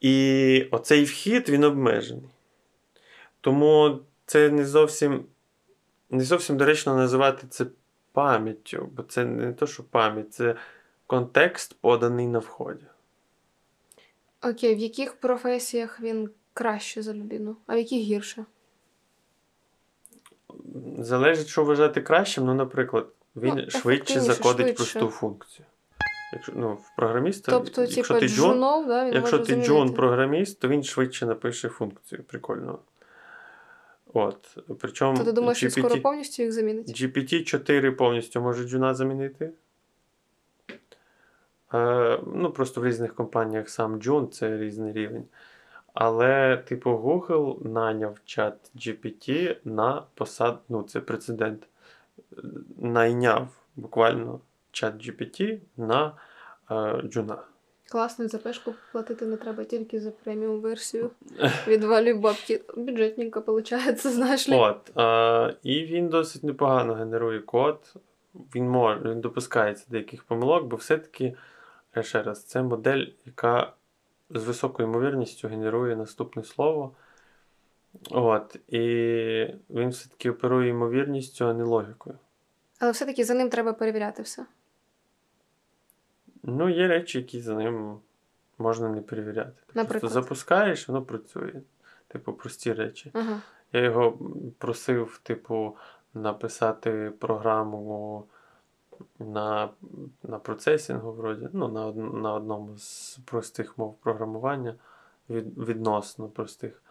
І 0.00 0.68
оцей 0.70 1.04
вхід 1.04 1.48
він 1.48 1.64
обмежений. 1.64 2.30
Тому 3.40 4.00
це 4.26 4.50
не 4.50 4.64
зовсім 4.64 5.24
не 6.10 6.24
зовсім 6.24 6.56
доречно 6.56 6.96
називати 6.96 7.46
це 7.50 7.66
пам'яттю, 8.12 8.88
бо 8.92 9.02
це 9.02 9.24
не 9.24 9.52
то, 9.52 9.66
що 9.66 9.82
пам'ять, 9.82 10.34
це 10.34 10.56
контекст, 11.06 11.76
поданий 11.80 12.26
на 12.26 12.38
вході. 12.38 12.84
окей, 14.42 14.74
в 14.74 14.78
яких 14.78 15.20
професіях 15.20 16.00
він 16.00 16.30
краще 16.54 17.02
за 17.02 17.14
людину, 17.14 17.56
а 17.66 17.74
в 17.74 17.78
яких 17.78 18.02
гірше? 18.02 18.44
Залежить, 20.98 21.46
що 21.48 21.64
вважати 21.64 22.00
кращим, 22.02 22.44
ну, 22.44 22.54
наприклад, 22.54 23.06
він 23.36 23.54
Ну, 23.54 23.70
швидше 23.70 24.20
закодить 24.20 24.66
швидше. 24.66 24.98
просту 24.98 25.08
функцію. 25.08 25.66
Якщо, 26.32 26.52
ну, 26.56 26.74
в 26.74 26.96
програміста, 26.96 27.52
Тобто, 27.52 27.80
якщо 27.82 28.02
типу, 28.02 28.20
ти 28.20 28.28
джунов, 28.28 28.86
да, 28.86 29.04
він 29.06 29.14
Якщо 29.14 29.36
може 29.36 29.46
ти 29.46 29.52
замінити. 29.52 29.68
джун-програміст, 29.72 30.58
то 30.60 30.68
він 30.68 30.82
швидше 30.84 31.26
напише 31.26 31.68
функцію. 31.68 32.22
Прикольно. 32.22 32.78
От. 34.12 34.58
Причому 34.80 35.18
То 35.18 35.24
ти 35.24 35.32
думаєш, 35.32 35.62
він 35.62 35.70
скоро 35.70 35.96
повністю 36.00 36.42
їх 36.42 36.52
замінить? 36.52 36.88
GPT-4 37.02 37.90
повністю 37.90 38.40
може 38.40 38.64
джуна 38.68 38.94
замінити. 38.94 39.50
Е, 41.74 42.20
ну, 42.34 42.50
просто 42.52 42.80
в 42.80 42.86
різних 42.86 43.14
компаніях 43.14 43.68
сам 43.68 44.00
джун 44.00 44.30
це 44.30 44.58
різний 44.58 44.92
рівень. 44.92 45.24
Але, 45.94 46.56
типу, 46.56 46.90
Google 46.90 47.68
наняв 47.68 48.18
чат 48.24 48.70
GPT 48.76 49.56
на 49.64 50.02
посад, 50.14 50.58
ну, 50.68 50.82
це 50.82 51.00
прецедент. 51.00 51.62
Е, 52.32 52.36
Найняв 52.78 53.48
буквально 53.76 54.40
чат 54.70 54.94
GPT 54.94 55.58
на 55.76 56.12
е, 56.70 57.02
джуна. 57.02 57.38
Класно, 57.90 58.28
за 58.28 58.38
пешку 58.38 58.74
платити 58.92 59.26
не 59.26 59.36
треба 59.36 59.64
тільки 59.64 60.00
за 60.00 60.10
преміум 60.10 60.60
версію. 60.60 61.10
Відвалюй 61.68 62.14
бабки. 62.14 62.60
Бюджетненько 62.76 63.40
виходить, 63.40 64.06
знаєш 64.06 64.48
ли. 64.48 64.56
От, 64.56 64.90
а, 64.94 65.52
і 65.62 65.84
він 65.84 66.08
досить 66.08 66.44
непогано 66.44 66.94
генерує 66.94 67.40
код. 67.40 67.94
Він 68.54 68.68
може, 68.68 69.00
він 69.10 69.20
допускається 69.20 69.86
деяких 69.88 70.22
помилок, 70.22 70.64
бо 70.64 70.76
все-таки, 70.76 71.34
е, 71.96 72.02
ще 72.02 72.22
раз, 72.22 72.44
це 72.44 72.62
модель, 72.62 73.06
яка 73.26 73.72
з 74.30 74.44
високою 74.44 74.88
ймовірністю 74.88 75.48
генерує 75.48 75.96
наступне 75.96 76.44
слово. 76.44 76.92
От, 78.10 78.56
і 78.68 78.78
він 79.70 79.88
все-таки 79.88 80.30
оперує 80.30 80.68
ймовірністю, 80.68 81.44
а 81.46 81.52
не 81.54 81.64
логікою. 81.64 82.18
Але 82.78 82.92
все-таки 82.92 83.24
за 83.24 83.34
ним 83.34 83.50
треба 83.50 83.72
перевіряти 83.72 84.22
все. 84.22 84.46
Ну, 86.42 86.68
є 86.68 86.88
речі, 86.88 87.18
які 87.18 87.40
за 87.40 87.54
ним 87.54 87.98
можна 88.58 88.88
не 88.88 89.02
перевіряти. 89.02 89.52
Ти 89.66 89.72
Наприклад? 89.74 90.00
просто 90.00 90.20
запускаєш, 90.20 90.88
воно 90.88 91.02
працює. 91.02 91.52
Типу, 92.08 92.32
прості 92.32 92.72
речі. 92.72 93.10
Ага. 93.12 93.40
Я 93.72 93.80
його 93.80 94.18
просив, 94.58 95.20
типу, 95.22 95.76
написати 96.14 97.12
програму 97.18 98.24
на, 99.18 99.70
на 100.22 100.38
процесінгу, 100.38 101.12
вроді, 101.12 101.48
ну, 101.52 101.68
на, 101.68 101.92
на 101.92 102.34
одному 102.34 102.78
з 102.78 103.18
простих 103.24 103.78
мов 103.78 103.96
програмування, 104.00 104.74
від, 105.30 105.58
відносно 105.68 106.28
простих, 106.28 106.82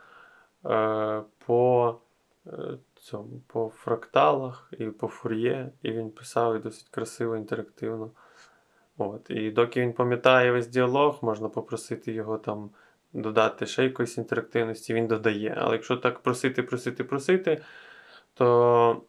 е, 0.65 1.21
по, 1.45 1.95
е, 2.47 2.77
цьому, 2.95 3.41
по 3.47 3.71
фракталах 3.75 4.73
і 4.79 4.85
по 4.85 5.07
фур'є, 5.07 5.71
і 5.81 5.91
він 5.91 6.09
писав 6.09 6.55
і 6.55 6.59
досить 6.59 6.89
красиво, 6.89 7.35
інтерактивно. 7.35 8.11
От. 8.97 9.29
І 9.29 9.51
доки 9.51 9.81
він 9.81 9.93
пам'ятає 9.93 10.51
весь 10.51 10.67
діалог, 10.67 11.19
можна 11.21 11.49
попросити 11.49 12.11
його 12.11 12.37
там 12.37 12.69
додати 13.13 13.65
ще 13.65 13.83
якоїсь 13.83 14.17
інтерактивності, 14.17 14.93
він 14.93 15.07
додає. 15.07 15.57
Але 15.57 15.71
якщо 15.75 15.97
так 15.97 16.19
просити, 16.19 16.63
просити, 16.63 17.03
просити, 17.03 17.61
то 18.33 19.01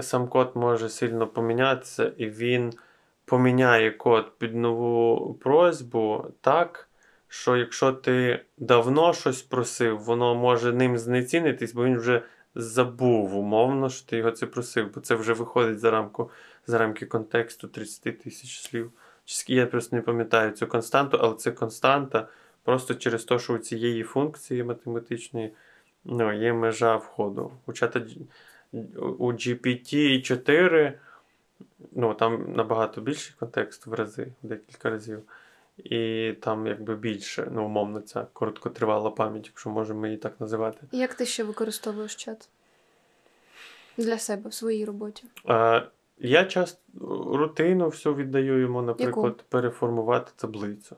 сам 0.00 0.28
код 0.28 0.52
може 0.54 0.88
сильно 0.88 1.26
помінятися, 1.26 2.12
і 2.16 2.26
він 2.26 2.72
поміняє 3.24 3.90
код 3.90 4.32
під 4.38 4.54
нову 4.54 5.34
просьбу 5.34 6.24
так, 6.40 6.88
що 7.28 7.56
якщо 7.56 7.92
ти 7.92 8.44
давно 8.58 9.12
щось 9.12 9.42
просив, 9.42 9.98
воно 9.98 10.34
може 10.34 10.72
ним 10.72 10.98
знецінитись, 10.98 11.74
бо 11.74 11.84
він 11.84 11.98
вже 11.98 12.22
забув 12.54 13.36
умовно, 13.36 13.90
що 13.90 14.06
ти 14.06 14.16
його 14.16 14.30
це 14.30 14.46
просив, 14.46 14.94
бо 14.94 15.00
це 15.00 15.14
вже 15.14 15.32
виходить 15.32 15.80
за 15.80 15.90
рамку 15.90 16.30
за 16.66 16.78
рамки 16.78 17.06
контексту 17.06 17.68
30 17.68 18.18
тисяч 18.22 18.60
слів. 18.60 18.92
Я 19.46 19.66
просто 19.66 19.96
не 19.96 20.02
пам'ятаю 20.02 20.50
цю 20.50 20.66
константу, 20.66 21.18
але 21.20 21.34
це 21.34 21.50
константа 21.50 22.28
просто 22.64 22.94
через 22.94 23.24
те, 23.24 23.38
що 23.38 23.54
у 23.54 23.58
цієї 23.58 24.02
функції 24.02 24.64
математичної 24.64 25.52
ну, 26.04 26.32
є 26.32 26.52
межа 26.52 26.96
входу. 26.96 27.52
У 27.66 27.72
чата 27.72 28.00
у 29.18 29.32
GPT-4 29.32 30.92
ну, 31.92 32.14
там 32.14 32.52
набагато 32.52 33.00
більший 33.00 33.34
контекст 33.38 33.86
в 33.86 33.92
рази, 33.92 34.32
декілька 34.42 34.90
разів. 34.90 35.22
І 35.78 36.32
там 36.40 36.66
якби 36.66 36.96
більше, 36.96 37.48
ну, 37.52 37.64
умовно, 37.64 38.00
ця 38.00 38.26
короткотривала 38.32 39.10
пам'ять, 39.10 39.46
якщо 39.46 39.70
можемо 39.70 40.06
її 40.06 40.18
так 40.18 40.40
називати. 40.40 40.78
Як 40.92 41.14
ти 41.14 41.26
ще 41.26 41.44
використовуєш 41.44 42.14
чат? 42.14 42.48
Для 43.96 44.18
себе 44.18 44.50
в 44.50 44.54
своїй 44.54 44.84
роботі. 44.84 45.24
А, 45.44 45.82
я 46.18 46.44
часто 46.44 46.80
рутину 47.36 47.88
всю 47.88 48.14
віддаю 48.14 48.60
йому, 48.60 48.82
наприклад, 48.82 49.44
переформувати 49.48 50.32
таблицю. 50.36 50.96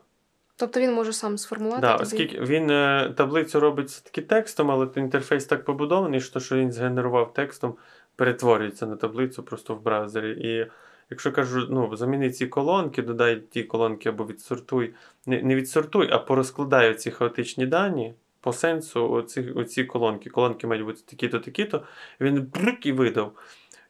Тобто 0.55 0.79
він 0.79 0.93
може 0.93 1.13
сам 1.13 1.37
сформувати. 1.37 1.81
Да, 1.81 1.93
тобі? 1.93 2.03
оскільки 2.03 2.39
він 2.39 2.69
е, 2.69 3.13
таблицю 3.17 3.59
робить 3.59 3.87
все-таки 3.87 4.21
текстом, 4.21 4.71
але 4.71 4.87
інтерфейс 4.95 5.45
так 5.45 5.65
побудований, 5.65 6.21
що 6.21 6.39
що 6.39 6.55
він 6.55 6.71
згенерував 6.71 7.33
текстом, 7.33 7.75
перетворюється 8.15 8.85
на 8.85 8.95
таблицю 8.95 9.43
просто 9.43 9.75
в 9.75 9.81
браузері. 9.81 10.31
І 10.31 10.67
якщо 11.09 11.31
кажу, 11.31 11.67
ну, 11.69 11.95
заміни 11.95 12.31
ці 12.31 12.47
колонки, 12.47 13.01
додай 13.01 13.41
ті 13.49 13.63
колонки 13.63 14.09
або 14.09 14.25
відсортуй, 14.25 14.93
не, 15.25 15.41
не 15.41 15.55
відсортуй, 15.55 16.09
а 16.11 16.17
порозкладай 16.17 16.93
ці 16.93 17.11
хаотичні 17.11 17.65
дані. 17.65 18.13
По 18.41 18.53
сенсу 18.53 19.11
оці, 19.11 19.41
оці 19.55 19.83
колонки. 19.83 20.29
Колонки 20.29 20.67
мають 20.67 20.85
бути 20.85 21.01
такі-то, 21.05 21.39
такі-то. 21.39 21.83
Він 22.21 22.51
брик 22.53 22.85
і 22.85 22.91
видав. 22.91 23.33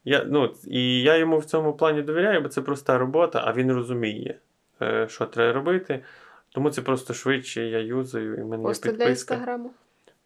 Я, 0.06 0.26
ну, 0.30 0.54
і 0.68 1.02
я 1.02 1.18
йому 1.18 1.38
в 1.38 1.46
цьому 1.46 1.74
плані 1.74 2.02
довіряю, 2.02 2.42
бо 2.42 2.50
це 2.50 2.62
проста 2.62 2.98
робота, 2.98 3.44
а 3.46 3.54
він 3.54 3.72
розуміє, 3.72 4.40
е, 4.82 5.08
що 5.10 5.26
треба 5.26 5.54
робити. 5.54 6.04
Тому 6.54 6.70
це 6.70 6.82
просто 6.82 7.14
швидше, 7.14 7.62
я 7.62 7.80
юзаю, 7.80 8.36
і 8.36 8.44
мене 8.44 8.64
Пости 8.64 8.90
є 8.90 8.96
для 8.96 9.06
інстаграму. 9.06 9.72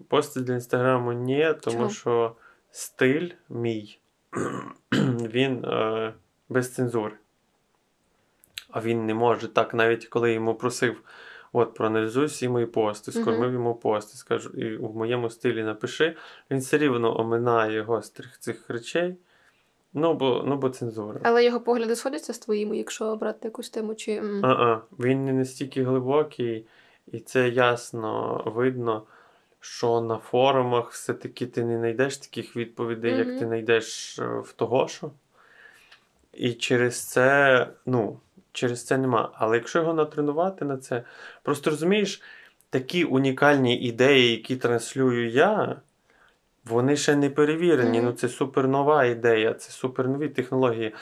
Пости 0.07 0.41
для 0.41 0.53
інстаграму 0.53 1.13
ні, 1.13 1.53
тому 1.61 1.77
Чому? 1.77 1.89
що 1.89 2.35
стиль 2.71 3.29
мій, 3.49 3.99
він 5.21 5.65
е, 5.65 6.13
без 6.49 6.73
цензури. 6.73 7.13
А 8.69 8.81
він 8.81 9.05
не 9.05 9.13
може 9.13 9.47
так, 9.47 9.73
навіть 9.73 10.07
коли 10.07 10.33
йому 10.33 10.55
просив, 10.55 11.01
от, 11.53 11.73
проаналізуй 11.73 12.25
всі 12.25 12.49
мої 12.49 12.65
пости, 12.65 13.11
скормив 13.11 13.53
йому 13.53 13.75
пости, 13.75 14.17
скажу, 14.17 14.49
і 14.49 14.77
в 14.77 14.95
моєму 14.95 15.29
стилі 15.29 15.63
напиши, 15.63 16.15
він 16.51 16.59
все 16.59 16.77
рівно 16.77 17.19
оминає 17.19 17.81
гострих 17.81 18.39
цих 18.39 18.69
речей. 18.69 19.15
Ну, 19.93 20.13
бо, 20.13 20.43
ну, 20.45 20.57
бо 20.57 20.69
цензура. 20.69 21.19
Але 21.23 21.45
його 21.45 21.59
погляди 21.59 21.95
сходяться 21.95 22.33
з 22.33 22.39
твоїми, 22.39 22.77
якщо 22.77 23.05
обрати 23.05 23.39
якусь 23.47 23.69
тему 23.69 23.95
чи. 23.95 24.21
А-а, 24.43 24.81
він 24.99 25.25
не 25.25 25.33
настільки 25.33 25.83
глибокий, 25.83 26.65
і 27.11 27.19
це 27.19 27.49
ясно 27.49 28.43
видно, 28.45 29.03
що 29.59 30.01
на 30.01 30.17
форумах 30.17 30.91
все-таки 30.91 31.45
ти 31.45 31.63
не 31.63 31.77
знайдеш 31.77 32.17
таких 32.17 32.55
відповідей, 32.55 33.17
як 33.17 33.27
ти 33.27 33.45
знайдеш 33.45 34.19
е, 34.19 34.39
в 34.39 34.53
Тогошу. 34.53 35.11
І 36.33 36.53
через 36.53 37.03
це, 37.03 37.67
ну, 37.85 38.19
через 38.51 38.85
це 38.85 38.97
нема. 38.97 39.31
Але 39.33 39.57
якщо 39.57 39.79
його 39.79 39.93
натренувати 39.93 40.65
на 40.65 40.77
це, 40.77 41.03
просто 41.43 41.69
розумієш, 41.69 42.21
такі 42.69 43.03
унікальні 43.03 43.77
ідеї, 43.79 44.31
які 44.31 44.55
транслюю 44.55 45.29
я, 45.29 45.81
вони 46.69 46.95
ще 46.95 47.15
не 47.15 47.29
перевірені. 47.29 47.97
Мгм. 47.97 48.07
Ну, 48.07 48.13
це 48.13 48.29
супернова 48.29 49.05
ідея, 49.05 49.53
це 49.53 49.71
супернові 49.71 50.29
технології. 50.29 50.93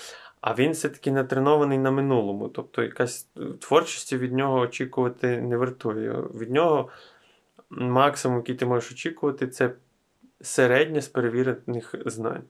А 0.41 0.53
він 0.53 0.71
все-таки 0.71 1.11
натренований 1.11 1.77
на 1.77 1.91
минулому. 1.91 2.49
Тобто, 2.49 2.83
якась 2.83 3.27
творчості 3.59 4.17
від 4.17 4.33
нього 4.33 4.59
очікувати 4.59 5.41
не 5.41 5.57
вартує. 5.57 6.11
Від 6.11 6.51
нього 6.51 6.89
максимум, 7.69 8.37
який 8.37 8.55
ти 8.55 8.65
можеш 8.65 8.91
очікувати, 8.91 9.47
це 9.47 9.71
середнє 10.41 11.01
з 11.01 11.07
перевірених 11.07 11.95
знань. 12.05 12.43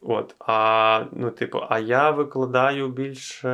От. 0.00 0.34
А, 0.38 1.04
ну, 1.12 1.30
типу, 1.30 1.60
а 1.68 1.78
я 1.78 2.10
викладаю 2.10 2.88
більш, 2.88 3.44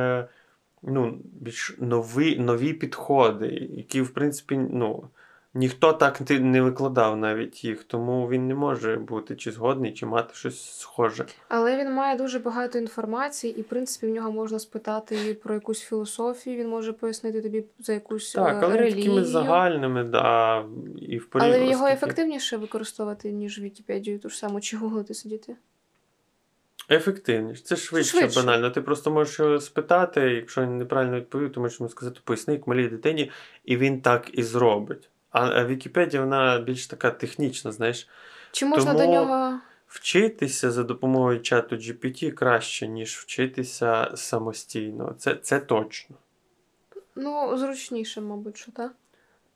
ну, 0.83 1.19
більш 1.23 1.75
нові, 1.79 2.39
нові 2.39 2.73
підходи, 2.73 3.47
які, 3.71 4.01
в 4.01 4.13
принципі, 4.13 4.57
ну, 4.57 5.09
ніхто 5.53 5.93
так 5.93 6.21
не- 6.29 6.61
викладав 6.61 7.17
навіть 7.17 7.63
їх, 7.63 7.83
тому 7.83 8.27
він 8.29 8.47
не 8.47 8.55
може 8.55 8.95
бути 8.95 9.35
чи 9.35 9.51
згодний, 9.51 9.93
чи 9.93 10.05
мати 10.05 10.33
щось 10.33 10.79
схоже. 10.79 11.25
Але 11.47 11.77
він 11.77 11.93
має 11.93 12.17
дуже 12.17 12.39
багато 12.39 12.77
інформації, 12.77 13.59
і 13.59 13.61
в 13.61 13.65
принципі 13.65 14.07
в 14.07 14.15
нього 14.15 14.31
можна 14.31 14.59
спитати 14.59 15.33
про 15.43 15.53
якусь 15.53 15.81
філософію, 15.81 16.57
він 16.57 16.69
може 16.69 16.93
пояснити 16.93 17.41
тобі 17.41 17.63
за 17.79 17.93
якусь 17.93 18.33
Так, 18.33 18.63
е, 18.63 18.65
але 18.65 18.77
релігію. 18.77 19.03
такими 19.03 19.23
загальними, 19.23 20.03
да, 20.03 20.65
і 21.01 21.17
в 21.17 21.27
Але 21.31 21.41
порівнянні 21.41 21.71
його 21.71 21.87
ефективніше 21.87 22.57
використовувати, 22.57 23.31
ніж 23.31 23.59
Вікіпедію, 23.59 24.19
ту 24.19 24.29
ж 24.29 24.37
саму, 24.37 24.61
чи 24.61 24.77
гуглити 24.77 25.13
сидіти. 25.13 25.55
Ефективніше. 26.91 27.63
Це 27.63 27.75
швидше, 27.75 28.17
швидше. 28.17 28.39
банально. 28.39 28.69
Ти 28.69 28.81
просто 28.81 29.11
можеш 29.11 29.63
спитати, 29.63 30.21
якщо 30.21 30.61
він 30.61 30.77
неправильно 30.77 31.17
відповів, 31.17 31.51
то 31.51 31.61
можеш 31.61 31.79
йому 31.79 31.89
сказати, 31.89 32.19
поясни 32.23 32.53
як 32.53 32.67
малій 32.67 32.87
дитині, 32.87 33.31
і 33.65 33.77
він 33.77 34.01
так 34.01 34.29
і 34.33 34.43
зробить. 34.43 35.09
А, 35.31 35.65
Вікіпедія, 35.65 36.23
вона 36.23 36.59
більш 36.59 36.87
така 36.87 37.11
технічна, 37.11 37.71
знаєш. 37.71 38.07
Чи 38.51 38.65
можна 38.65 38.93
Тому- 38.93 39.05
до 39.05 39.13
нього. 39.13 39.59
Вчитися 39.87 40.71
за 40.71 40.83
допомогою 40.83 41.41
чату 41.41 41.75
GPT 41.75 42.31
краще, 42.31 42.87
ніж 42.87 43.17
вчитися 43.17 44.11
самостійно. 44.15 45.15
Це, 45.17 45.35
це 45.35 45.59
точно. 45.59 46.15
Ну, 47.15 47.57
зручніше, 47.57 48.21
мабуть, 48.21 48.57
що 48.57 48.71
так? 48.71 48.91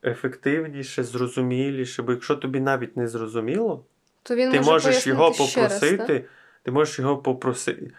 Ефективніше, 0.03 1.03
зрозуміліше, 1.03 2.01
бо 2.01 2.11
якщо 2.11 2.35
тобі 2.35 2.59
навіть 2.59 2.97
не 2.97 3.07
зрозуміло, 3.07 3.85
То 4.23 4.35
він 4.35 4.51
ти 4.51 4.57
може 4.57 4.71
можеш 4.71 5.07
його 5.07 5.33
ще 5.33 5.43
раз, 5.43 5.53
попросити, 5.73 6.25
ти 6.63 6.71
можеш 6.71 6.99
його 6.99 7.17
попросити, 7.17 7.91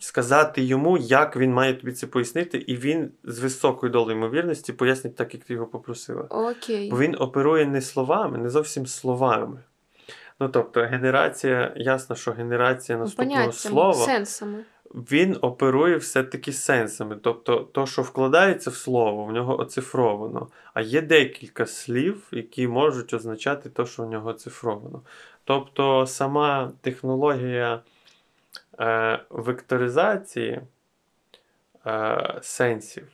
сказати 0.00 0.62
йому, 0.62 0.98
як 0.98 1.36
він 1.36 1.52
має 1.52 1.74
тобі 1.74 1.92
це 1.92 2.06
пояснити, 2.06 2.58
і 2.58 2.76
він 2.76 3.10
з 3.24 3.38
високою 3.38 3.92
долею 3.92 4.18
ймовірності 4.18 4.72
пояснить 4.72 5.16
так, 5.16 5.34
як 5.34 5.44
ти 5.44 5.52
його 5.54 5.66
попросила. 5.66 6.22
Окей. 6.22 6.90
Бо 6.90 6.98
він 6.98 7.16
оперує 7.18 7.66
не 7.66 7.80
словами, 7.80 8.38
не 8.38 8.50
зовсім 8.50 8.86
словами. 8.86 9.58
Ну 10.40 10.48
тобто, 10.48 10.80
генерація, 10.80 11.72
ясно, 11.76 12.16
що 12.16 12.30
генерація 12.30 12.98
Ну, 12.98 13.04
наступного 13.04 13.34
Поняттями, 13.36 13.52
слова 13.52 14.06
сенсами. 14.06 14.64
він 14.94 15.38
оперує 15.40 15.96
все-таки 15.96 16.52
сенсами. 16.52 17.16
Тобто, 17.22 17.56
то, 17.72 17.86
що 17.86 18.02
вкладається 18.02 18.70
в 18.70 18.74
слово, 18.74 19.24
в 19.24 19.32
нього 19.32 19.60
оцифровано. 19.60 20.48
А 20.74 20.80
є 20.80 21.00
декілька 21.02 21.66
слів, 21.66 22.28
які 22.32 22.68
можуть 22.68 23.14
означати 23.14 23.68
те, 23.70 23.86
що 23.86 24.02
в 24.02 24.10
нього 24.10 24.30
оцифровано. 24.30 25.02
Тобто, 25.44 26.06
сама 26.06 26.72
технологія 26.80 27.80
векторизації 29.30 30.60
е, 31.86 32.38
сенсів. 32.42 33.08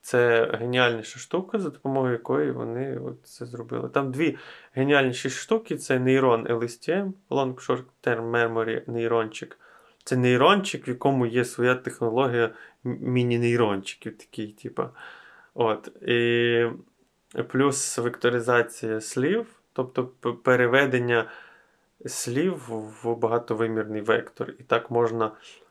Це 0.00 0.50
геніальніша 0.60 1.18
штука, 1.18 1.58
за 1.58 1.70
допомогою 1.70 2.12
якої 2.12 2.50
вони 2.50 2.98
от 2.98 3.26
це 3.26 3.46
зробили. 3.46 3.88
Там 3.88 4.12
дві 4.12 4.38
геніальніші 4.72 5.30
штуки: 5.30 5.76
це 5.76 5.98
нейрон 5.98 6.46
LSTM, 6.46 7.12
Long 7.30 7.54
Short 7.54 7.84
Term 8.02 8.30
Memory 8.30 8.90
нейрончик. 8.90 9.58
Це 10.04 10.16
нейрончик, 10.16 10.88
в 10.88 10.90
якому 10.90 11.26
є 11.26 11.44
своя 11.44 11.74
технологія 11.74 12.50
міні-нейрончиків, 12.84 14.18
такий, 14.18 14.48
типу. 14.48 14.82
От. 15.54 15.88
І 16.02 16.66
плюс 17.48 17.98
векторизація 17.98 19.00
слів, 19.00 19.46
тобто 19.72 20.06
переведення 20.42 21.30
слів 22.06 22.62
в 23.02 23.14
багатовимірний 23.14 24.00
вектор. 24.00 24.50
І 24.58 24.62
так 24.62 24.90
можна 24.90 25.26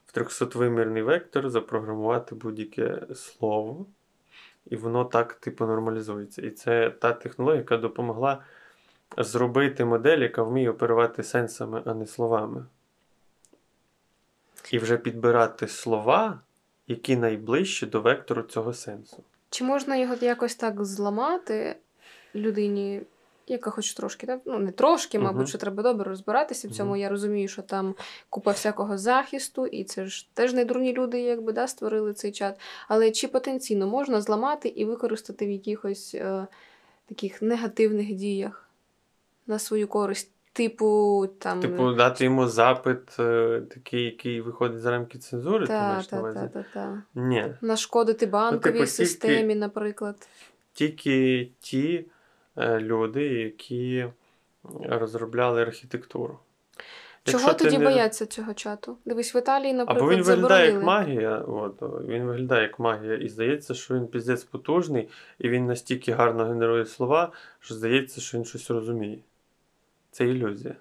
в 0.05 0.17
300-вимірний 0.17 1.03
вектор 1.03 1.49
запрограмувати 1.49 2.35
будь-яке 2.35 3.01
слово. 3.15 3.85
І 4.65 4.75
воно 4.75 5.05
так, 5.05 5.33
типу, 5.33 5.65
нормалізується. 5.65 6.41
І 6.41 6.49
це 6.49 6.89
та 6.89 7.13
технологія, 7.13 7.59
яка 7.59 7.77
допомогла 7.77 8.43
зробити 9.17 9.85
модель, 9.85 10.17
яка 10.17 10.43
вміє 10.43 10.69
оперувати 10.69 11.23
сенсами, 11.23 11.81
а 11.85 11.93
не 11.93 12.05
словами. 12.05 12.65
І 14.71 14.79
вже 14.79 14.97
підбирати 14.97 15.67
слова, 15.67 16.39
які 16.87 17.15
найближчі 17.15 17.85
до 17.85 18.01
вектору 18.01 18.41
цього 18.41 18.73
сенсу. 18.73 19.23
Чи 19.49 19.63
можна 19.63 19.95
його 19.95 20.15
якось 20.21 20.55
так 20.55 20.85
зламати 20.85 21.75
людині, 22.35 23.01
яка 23.47 23.71
хоч 23.71 23.93
трошки, 23.93 24.27
так? 24.27 24.41
ну 24.45 24.59
не 24.59 24.71
трошки, 24.71 25.19
мабуть, 25.19 25.41
uh-huh. 25.41 25.49
що 25.49 25.57
треба 25.57 25.83
добре 25.83 26.09
розбиратися 26.09 26.67
в 26.67 26.71
цьому. 26.71 26.93
Uh-huh. 26.93 26.97
Я 26.97 27.09
розумію, 27.09 27.47
що 27.47 27.61
там 27.61 27.95
купа 28.29 28.51
всякого 28.51 28.97
захисту, 28.97 29.65
і 29.65 29.83
це 29.83 30.05
ж 30.05 30.27
теж 30.33 30.53
не 30.53 30.65
дурні 30.65 30.93
люди, 30.93 31.21
якби 31.21 31.53
да, 31.53 31.67
створили 31.67 32.13
цей 32.13 32.31
чат. 32.31 32.59
Але 32.87 33.11
чи 33.11 33.27
потенційно 33.27 33.87
можна 33.87 34.21
зламати 34.21 34.67
і 34.67 34.85
використати 34.85 35.45
в 35.45 35.49
якихось 35.49 36.15
е, 36.15 36.47
таких 37.05 37.41
негативних 37.41 38.13
діях 38.13 38.69
на 39.47 39.59
свою 39.59 39.87
користь? 39.87 40.31
Типу, 40.53 41.27
там... 41.39 41.59
Типу, 41.59 41.93
дати 41.93 42.23
йому 42.23 42.47
запит, 42.47 43.19
е, 43.19 43.61
такий, 43.73 44.03
який 44.03 44.41
виходить 44.41 44.79
за 44.79 44.91
рамки 44.91 45.17
цензури, 45.17 45.67
та, 45.67 45.79
ти 45.79 45.87
маєш 45.87 46.07
та, 46.07 46.15
на 46.15 46.21
увазі? 46.21 46.49
Та, 46.53 46.65
та. 46.73 47.03
Ні. 47.15 47.45
Нашкодити 47.61 48.25
банковій 48.25 48.73
ну, 48.73 48.79
типу, 48.79 48.85
системі, 48.85 49.41
тільки, 49.41 49.55
наприклад. 49.55 50.27
Тільки 50.73 51.49
ті 51.59 51.87
е, 51.95 52.05
люди, 52.57 53.23
які 53.23 54.05
розробляли 54.89 55.61
архітектуру. 55.61 56.39
Чого 57.23 57.43
Якщо 57.43 57.65
тоді 57.65 57.77
не... 57.77 57.85
бояться 57.85 58.25
цього 58.25 58.53
чату? 58.53 58.97
Дивись, 59.05 59.35
в 59.35 59.37
Італії, 59.37 59.73
наприклад, 59.73 59.97
Або 60.03 60.11
він 60.11 60.23
виглядає 60.23 60.71
заборонили. 60.71 60.73
як 60.73 60.83
магія, 60.83 61.37
от, 61.37 61.81
він 62.07 62.23
виглядає 62.23 62.61
як 62.61 62.79
магія, 62.79 63.15
і 63.15 63.29
здається, 63.29 63.73
що 63.73 63.93
він 63.95 64.07
піздець 64.07 64.43
потужний, 64.43 65.09
і 65.39 65.49
він 65.49 65.65
настільки 65.65 66.11
гарно 66.11 66.45
генерує 66.45 66.85
слова, 66.85 67.31
що 67.59 67.75
здається, 67.75 68.21
що 68.21 68.37
він 68.37 68.45
щось 68.45 68.69
розуміє. 68.71 69.19
Це 70.11 70.25
ілюзія. 70.25 70.75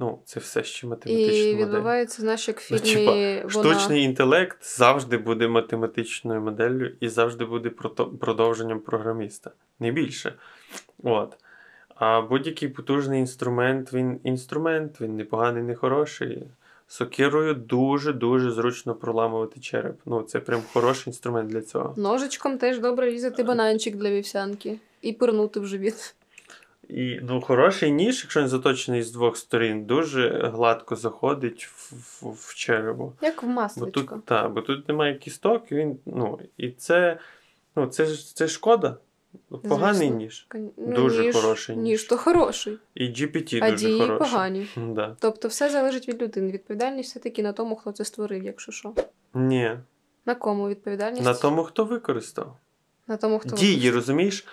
Ну, 0.00 0.18
це 0.24 0.40
все 0.40 0.64
ще 0.64 0.86
математична 0.86 1.32
І 1.36 1.52
модель. 1.54 1.66
відбувається, 1.66 2.22
знаєш, 2.22 2.48
як 2.48 2.60
в 2.60 2.68
Ну, 2.72 2.78
фільмі 2.78 3.42
вона... 3.52 3.74
Штучний 3.74 4.02
інтелект 4.04 4.64
завжди 4.78 5.18
буде 5.18 5.48
математичною 5.48 6.40
моделлю 6.40 6.90
і 7.00 7.08
завжди 7.08 7.44
буде 7.44 7.70
продовженням 8.20 8.80
програміста. 8.80 9.50
Не 9.80 9.90
більше. 9.90 10.34
От. 11.02 11.36
А 11.94 12.20
будь-який 12.20 12.68
потужний 12.68 13.20
інструмент, 13.20 13.92
він 13.92 14.20
інструмент, 14.24 15.00
він 15.00 15.16
не 15.16 15.24
поганий, 15.24 15.62
не 15.62 15.74
хороший. 15.74 16.42
Сокирою 16.86 17.54
дуже-дуже 17.54 18.50
зручно 18.50 18.94
проламувати 18.94 19.60
череп. 19.60 20.00
Ну, 20.06 20.22
це 20.22 20.40
прям 20.40 20.62
хороший 20.72 21.10
інструмент 21.10 21.50
для 21.50 21.62
цього. 21.62 21.94
Ножичком 21.96 22.58
теж 22.58 22.78
добре 22.78 23.10
різати 23.10 23.42
бананчик 23.42 23.96
для 23.96 24.10
вівсянки 24.10 24.78
і 25.02 25.12
пирнути 25.12 25.60
в 25.60 25.66
живіт. 25.66 26.14
І 26.88 27.20
ну, 27.22 27.40
хороший 27.40 27.92
ніж, 27.92 28.20
якщо 28.22 28.40
він 28.40 28.48
заточений 28.48 29.02
з 29.02 29.12
двох 29.12 29.36
сторін, 29.36 29.84
дуже 29.84 30.50
гладко 30.54 30.96
заходить 30.96 31.64
в, 31.64 31.94
в, 31.94 32.32
в 32.32 32.54
черево. 32.54 33.12
Як 33.22 33.42
в 33.42 33.46
масличко. 33.46 34.00
Бо 34.00 34.16
тут, 34.16 34.24
та, 34.24 34.48
бо 34.48 34.60
тут 34.60 34.88
немає 34.88 35.14
кісток, 35.14 35.72
і 35.72 35.74
він, 35.74 35.98
ну, 36.06 36.38
і 36.56 36.70
це, 36.70 37.18
ну, 37.76 37.86
це, 37.86 38.06
це 38.16 38.48
шкода. 38.48 38.96
Поганий 39.68 40.08
Звісно. 40.08 40.16
ніж. 40.16 40.46
Ну, 40.76 40.94
Дуже 40.94 41.22
ніж, 41.22 41.36
хороший 41.36 41.76
ніж. 41.76 41.84
Ніж 41.84 42.04
то 42.04 42.16
хороший. 42.16 42.78
І 42.94 43.04
GPT 43.04 43.60
а 43.62 43.70
дуже 43.70 43.86
дії 43.86 44.00
хороший. 44.00 44.18
погані. 44.18 44.66
Да. 44.76 45.16
Тобто 45.20 45.48
все 45.48 45.70
залежить 45.70 46.08
від 46.08 46.22
людини. 46.22 46.52
Відповідальність 46.52 47.10
все-таки 47.10 47.42
на 47.42 47.52
тому, 47.52 47.76
хто 47.76 47.92
це 47.92 48.04
створив, 48.04 48.44
якщо 48.44 48.72
що. 48.72 48.94
Ні. 49.34 49.76
На 50.26 50.34
кому 50.34 50.68
відповідальність? 50.68 51.24
На 51.24 51.34
тому, 51.34 51.64
хто 51.64 51.84
використав. 51.84 52.56
На 53.06 53.16
тому, 53.16 53.38
хто 53.38 53.56
Дії, 53.56 53.74
використав. 53.74 53.94
розумієш? 53.94 54.46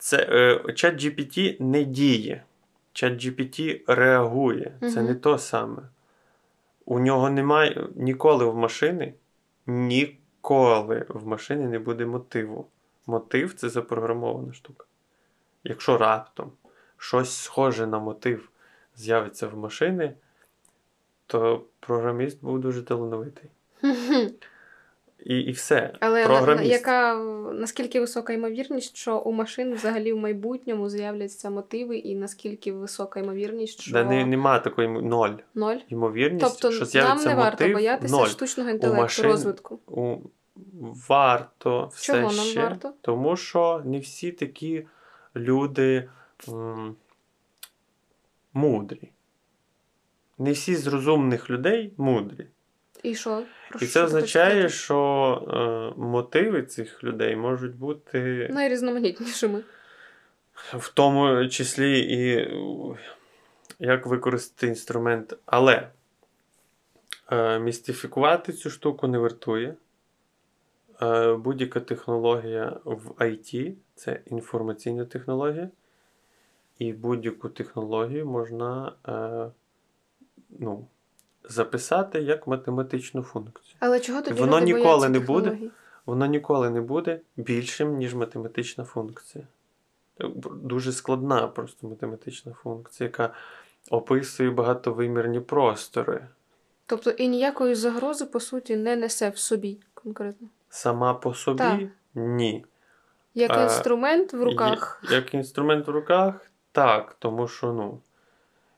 Це 0.00 0.16
е, 0.30 0.72
чат 0.72 0.94
GPT 0.94 1.62
не 1.62 1.84
діє. 1.84 2.42
Чат 2.92 3.12
GPT 3.12 3.80
реагує. 3.86 4.72
Це 4.80 4.86
Мгм. 5.00 5.04
не 5.04 5.14
то 5.14 5.38
саме. 5.38 5.82
У 6.84 6.98
нього 6.98 7.30
немає 7.30 7.86
ніколи 7.94 8.44
в 8.44 8.56
машини, 8.56 9.14
ніколи 9.66 11.06
в 11.08 11.26
машини 11.26 11.68
не 11.68 11.78
буде 11.78 12.06
мотиву. 12.06 12.66
Мотив 13.06 13.54
це 13.54 13.68
запрограмована 13.68 14.52
штука. 14.52 14.84
Якщо 15.64 15.98
раптом 15.98 16.52
щось 16.98 17.36
схоже 17.36 17.86
на 17.86 17.98
мотив 17.98 18.48
з'явиться 18.96 19.46
в 19.48 19.56
машини, 19.56 20.14
то 21.26 21.64
програміст 21.80 22.38
був 22.42 22.60
дуже 22.60 22.82
талановитий. 22.82 23.50
І, 25.26 25.38
і 25.38 25.50
все. 25.52 25.94
Але 26.00 26.26
Програміст. 26.26 26.70
яка 26.70 27.14
наскільки 27.54 28.00
висока 28.00 28.32
ймовірність, 28.32 28.96
що 28.96 29.18
у 29.18 29.32
машин 29.32 29.74
взагалі 29.74 30.12
в 30.12 30.16
майбутньому 30.18 30.88
з'являться 30.90 31.50
мотиви, 31.50 31.96
і 31.96 32.14
наскільки 32.14 32.72
висока 32.72 33.20
ймовірність, 33.20 33.80
що 33.80 33.92
Да, 33.92 34.04
не, 34.04 34.26
нема 34.26 34.58
такої 34.58 34.88
ноль. 34.88 35.30
ноль? 35.54 35.76
Ймовірність, 35.88 36.44
Тобто 36.46 36.70
що 36.70 36.80
нам 36.80 36.88
з'явиться 36.88 37.28
не 37.28 37.34
варто 37.34 37.64
мотив, 37.64 37.76
боятися 37.76 38.16
ноль. 38.16 38.26
штучного 38.26 38.70
інтелекту, 38.70 39.02
машин- 39.02 39.24
розвитку. 39.24 39.78
У... 39.86 40.16
Варто 41.08 41.90
все 41.94 42.12
Чого 42.12 42.32
нам 42.32 42.44
ще, 42.46 42.60
варто? 42.62 42.92
тому 43.00 43.36
що 43.36 43.82
не 43.84 43.98
всі 43.98 44.32
такі 44.32 44.86
люди 45.36 46.08
м, 46.48 46.96
мудрі. 48.54 49.10
Не 50.38 50.52
всі 50.52 50.76
з 50.76 50.86
розумних 50.86 51.50
людей 51.50 51.92
мудрі. 51.96 52.46
І 53.02 53.14
що? 53.14 53.42
Про 53.70 53.80
І 53.80 53.86
це 53.86 54.02
означає, 54.02 54.68
що 54.68 54.98
е, 55.96 56.00
мотиви 56.00 56.62
цих 56.62 57.04
людей 57.04 57.36
можуть 57.36 57.74
бути 57.74 58.48
найрізноманітнішими. 58.52 59.62
в 60.72 60.88
тому 60.88 61.48
числі 61.48 62.00
і 62.00 62.50
як 63.78 64.06
використати 64.06 64.66
інструмент. 64.66 65.36
Але 65.46 65.88
е, 67.32 67.58
містифікувати 67.58 68.52
цю 68.52 68.70
штуку 68.70 69.08
не 69.08 69.18
вартує. 69.18 69.74
Е, 71.02 71.34
будь-яка 71.34 71.80
технологія 71.80 72.80
в 72.84 73.08
IT 73.08 73.72
це 73.94 74.20
інформаційна 74.26 75.04
технологія, 75.04 75.70
і 76.78 76.92
будь-яку 76.92 77.48
технологію 77.48 78.26
можна 78.26 78.92
е, 79.08 79.50
ну, 80.58 80.86
записати 81.44 82.20
як 82.22 82.46
математичну 82.46 83.22
функцію. 83.22 83.76
Але 83.80 84.00
чого 84.00 84.22
тоді 84.22 84.40
Воно 84.40 84.60
ніколи 84.60 85.08
не 85.08 85.20
буде. 85.20 85.58
Воно 86.06 86.26
ніколи 86.26 86.70
не 86.70 86.80
буде 86.80 87.20
більшим, 87.36 87.96
ніж 87.96 88.14
математична 88.14 88.84
функція. 88.84 89.44
Дуже 90.62 90.92
складна 90.92 91.48
просто 91.48 91.86
математична 91.86 92.52
функція, 92.52 93.06
яка 93.06 93.34
описує 93.90 94.50
багатовимірні 94.50 95.40
простори. 95.40 96.26
Тобто 96.86 97.10
і 97.10 97.28
ніякої 97.28 97.74
загрози, 97.74 98.24
по 98.26 98.40
суті, 98.40 98.76
не 98.76 98.96
несе 98.96 99.30
в 99.30 99.38
собі 99.38 99.78
конкретно. 99.94 100.48
Сама 100.68 101.14
по 101.14 101.34
собі 101.34 101.58
Так. 101.58 101.80
ні. 102.14 102.64
Як 103.34 103.50
А, 103.50 103.62
інструмент 103.62 104.32
в 104.32 104.42
руках. 104.42 105.02
Як 105.10 105.34
інструмент 105.34 105.86
в 105.86 105.90
руках, 105.90 106.34
так, 106.72 107.16
тому 107.18 107.48
що 107.48 107.72
ну. 107.72 108.00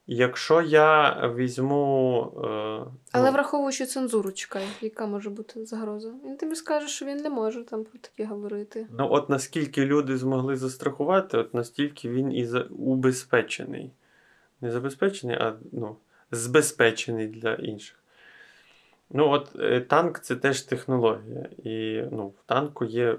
Якщо 0.06 0.62
я 0.62 1.12
візьму. 1.36 2.22
Е, 2.36 2.48
Але 3.12 3.26
ну, 3.26 3.32
враховуючи 3.32 3.86
цензуру, 3.86 4.32
чекай, 4.32 4.66
яка 4.80 5.06
може 5.06 5.30
бути 5.30 5.64
загроза? 5.64 6.14
Він 6.24 6.36
тобі 6.36 6.54
скаже, 6.54 6.88
що 6.88 7.06
він 7.06 7.16
не 7.16 7.30
може 7.30 7.64
там 7.64 7.84
про 7.84 7.98
таке 7.98 8.24
говорити. 8.24 8.86
ну, 8.98 9.08
от 9.10 9.28
наскільки 9.28 9.84
люди 9.84 10.16
змогли 10.18 10.56
застрахувати, 10.56 11.38
от 11.38 11.54
настільки 11.54 12.08
він 12.08 12.32
і 12.32 12.46
за... 12.46 12.60
убезпечений. 12.60 13.90
Не 14.60 14.70
забезпечений, 14.70 15.36
а 15.36 15.54
ну, 15.72 15.96
збезпечений 16.30 17.26
для 17.26 17.54
інших. 17.54 17.98
Ну, 19.10 19.28
от 19.28 19.48
е, 19.58 19.80
танк 19.80 20.20
це 20.20 20.36
теж 20.36 20.62
технологія. 20.62 21.48
І 21.64 22.02
ну, 22.12 22.26
в 22.26 22.42
танку 22.46 22.84
є 22.84 23.18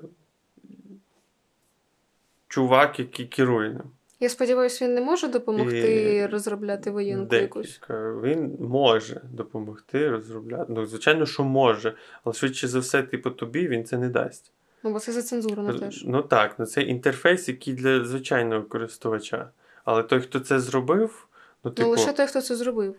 чувак, 2.48 3.00
який 3.00 3.26
керує 3.26 3.70
ним. 3.70 3.92
Я 4.24 4.30
сподіваюся, 4.30 4.86
він 4.86 4.94
не 4.94 5.02
може 5.02 5.28
допомогти 5.28 6.16
І 6.16 6.26
розробляти 6.26 6.92
воєнку 6.92 7.36
якусь. 7.36 7.82
Він 8.24 8.58
може 8.60 9.22
допомогти 9.32 10.10
розробляти. 10.10 10.66
Ну, 10.70 10.86
звичайно, 10.86 11.26
що 11.26 11.44
може, 11.44 11.94
але 12.24 12.34
швидше 12.34 12.68
за 12.68 12.80
все, 12.80 13.04
типу, 13.04 13.30
тобі 13.30 13.68
він 13.68 13.86
це 13.86 13.98
не 13.98 14.10
дасть. 14.10 14.52
Ну, 14.84 14.92
бо 14.92 15.00
це 15.00 15.12
зацензурено 15.12 15.74
теж. 15.74 16.04
Ну 16.06 16.22
так, 16.22 16.56
ну 16.58 16.66
це 16.66 16.82
інтерфейс, 16.82 17.48
який 17.48 17.74
для 17.74 18.06
звичайного 18.06 18.64
користувача. 18.64 19.50
Але 19.86 20.04
той, 20.04 20.22
хто 20.22 20.40
це 20.40 20.60
зробив, 20.60 21.28
ну, 21.64 21.72
типу, 21.72 21.88
Ну, 21.88 21.92
лише 21.92 22.14
той, 22.14 22.28
хто 22.28 22.42
це 22.42 22.56
зробив. 22.56 22.96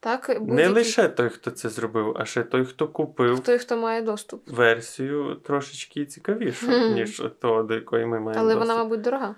Так, 0.00 0.40
не 0.40 0.68
лише 0.68 1.08
той, 1.08 1.28
хто 1.28 1.50
це 1.50 1.68
зробив, 1.68 2.16
а 2.18 2.24
ще 2.24 2.42
той, 2.42 2.64
хто 2.64 2.88
купив 2.88 3.40
той, 3.40 3.58
хто 3.58 3.76
має 3.76 4.02
доступ. 4.02 4.48
версію 4.48 5.34
трошечки 5.34 6.04
цікавішу, 6.04 6.66
ніж 6.94 7.22
то, 7.40 7.62
до 7.62 7.74
якої 7.74 8.06
ми 8.06 8.20
маємо. 8.20 8.44
Але 8.44 8.54
доступ. 8.54 8.68
вона, 8.68 8.82
мабуть, 8.82 9.00
дорога. 9.00 9.34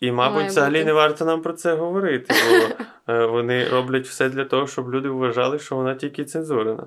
І, 0.00 0.12
мабуть, 0.12 0.36
має 0.36 0.48
взагалі 0.48 0.72
бути. 0.72 0.84
не 0.84 0.92
варто 0.92 1.24
нам 1.24 1.42
про 1.42 1.52
це 1.52 1.74
говорити, 1.74 2.34
бо 2.50 2.84
е, 3.12 3.26
вони 3.26 3.68
роблять 3.68 4.06
все 4.06 4.28
для 4.28 4.44
того, 4.44 4.66
щоб 4.66 4.94
люди 4.94 5.08
вважали, 5.08 5.58
що 5.58 5.76
вона 5.76 5.94
тільки 5.94 6.24
цензурена. 6.24 6.86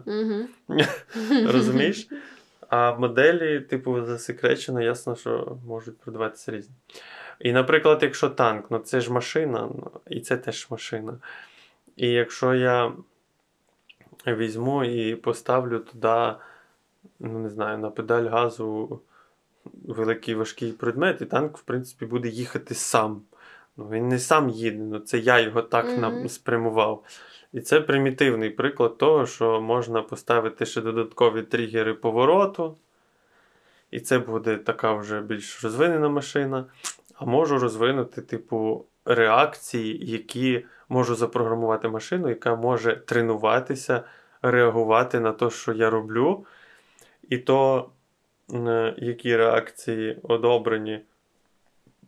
Розумієш? 1.48 2.08
А 2.70 2.96
моделі, 2.96 3.60
типу, 3.60 4.06
засекречено, 4.06 4.82
ясно, 4.82 5.16
що 5.16 5.58
можуть 5.68 5.98
продаватися 5.98 6.52
різні. 6.52 6.76
І, 7.40 7.52
наприклад, 7.52 8.00
якщо 8.02 8.30
танк, 8.30 8.66
ну 8.70 8.80
це 8.80 9.02
ж 9.02 9.14
машина, 9.14 9.70
ну, 9.76 9.92
і 10.08 10.22
це 10.22 10.38
теж 10.38 10.68
машина. 10.70 11.18
І 11.96 12.08
якщо 12.08 12.54
я 12.54 12.92
візьму 14.28 14.84
і 14.84 15.16
поставлю 15.16 15.80
туди, 15.80 16.34
ну 17.20 17.40
не 17.40 17.50
знаю, 17.50 17.78
на 17.78 17.90
педаль 17.90 18.26
газу 18.26 19.02
великий 19.84 20.36
важкий 20.36 20.72
предмет, 20.72 21.22
і 21.22 21.26
танк, 21.26 21.58
в 21.58 21.62
принципі, 21.62 22.06
буде 22.06 22.30
їхати 22.30 22.76
сам. 22.76 23.22
Ну, 23.78 23.90
він 23.92 24.08
не 24.08 24.20
сам 24.20 24.50
їде, 24.50 24.84
ну 24.84 25.00
це 25.00 25.18
я 25.18 25.40
його 25.40 25.62
так 25.62 25.98
нам 25.98 26.30
спрямував. 26.30 27.04
І 27.54 27.62
це 27.62 27.82
примітивний 27.82 28.50
приклад 28.50 28.98
того, 28.98 29.26
що 29.26 29.62
можна 29.62 30.02
поставити 30.02 30.66
ще 30.66 30.82
додаткові 30.82 31.42
тригери 31.42 31.94
повороту. 31.94 32.78
І 33.92 34.00
це 34.00 34.20
буде 34.20 34.58
така 34.58 34.94
вже 34.94 35.22
більш 35.22 35.64
розвинена 35.64 36.10
машина. 36.10 36.66
А 37.16 37.26
можу 37.26 37.60
розвинути, 37.60 38.22
типу, 38.22 38.86
реакції, 39.06 40.12
які 40.12 40.66
можу 40.90 41.16
запрограмувати 41.16 41.90
машину, 41.90 42.30
яка 42.30 42.56
може 42.56 42.96
тренуватися, 42.96 44.04
реагувати 44.42 45.20
на 45.20 45.32
те, 45.32 45.50
що 45.50 45.74
я 45.74 45.90
роблю. 45.90 46.46
І 47.30 47.38
то, 47.38 47.90
які 48.98 49.38
реакції 49.38 50.20
одобрені, 50.24 51.06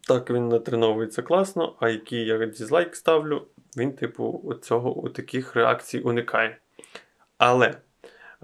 так 0.07 0.29
він 0.29 0.47
натреновується 0.47 1.21
класно, 1.21 1.75
а 1.79 1.89
які 1.89 2.25
я 2.25 2.45
дізлайк 2.45 2.95
ставлю, 2.95 3.47
він, 3.77 3.93
типу, 3.93 4.53
цього 4.61 4.93
у 4.93 5.09
таких 5.09 5.55
реакцій 5.55 5.99
уникає. 5.99 6.57
Але 7.37 7.77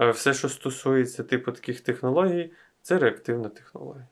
е, 0.00 0.10
все, 0.10 0.34
що 0.34 0.48
стосується 0.48 1.22
типу 1.22 1.52
таких 1.52 1.80
технологій, 1.80 2.52
це 2.82 2.98
реактивна 2.98 3.48
технологія. 3.48 4.08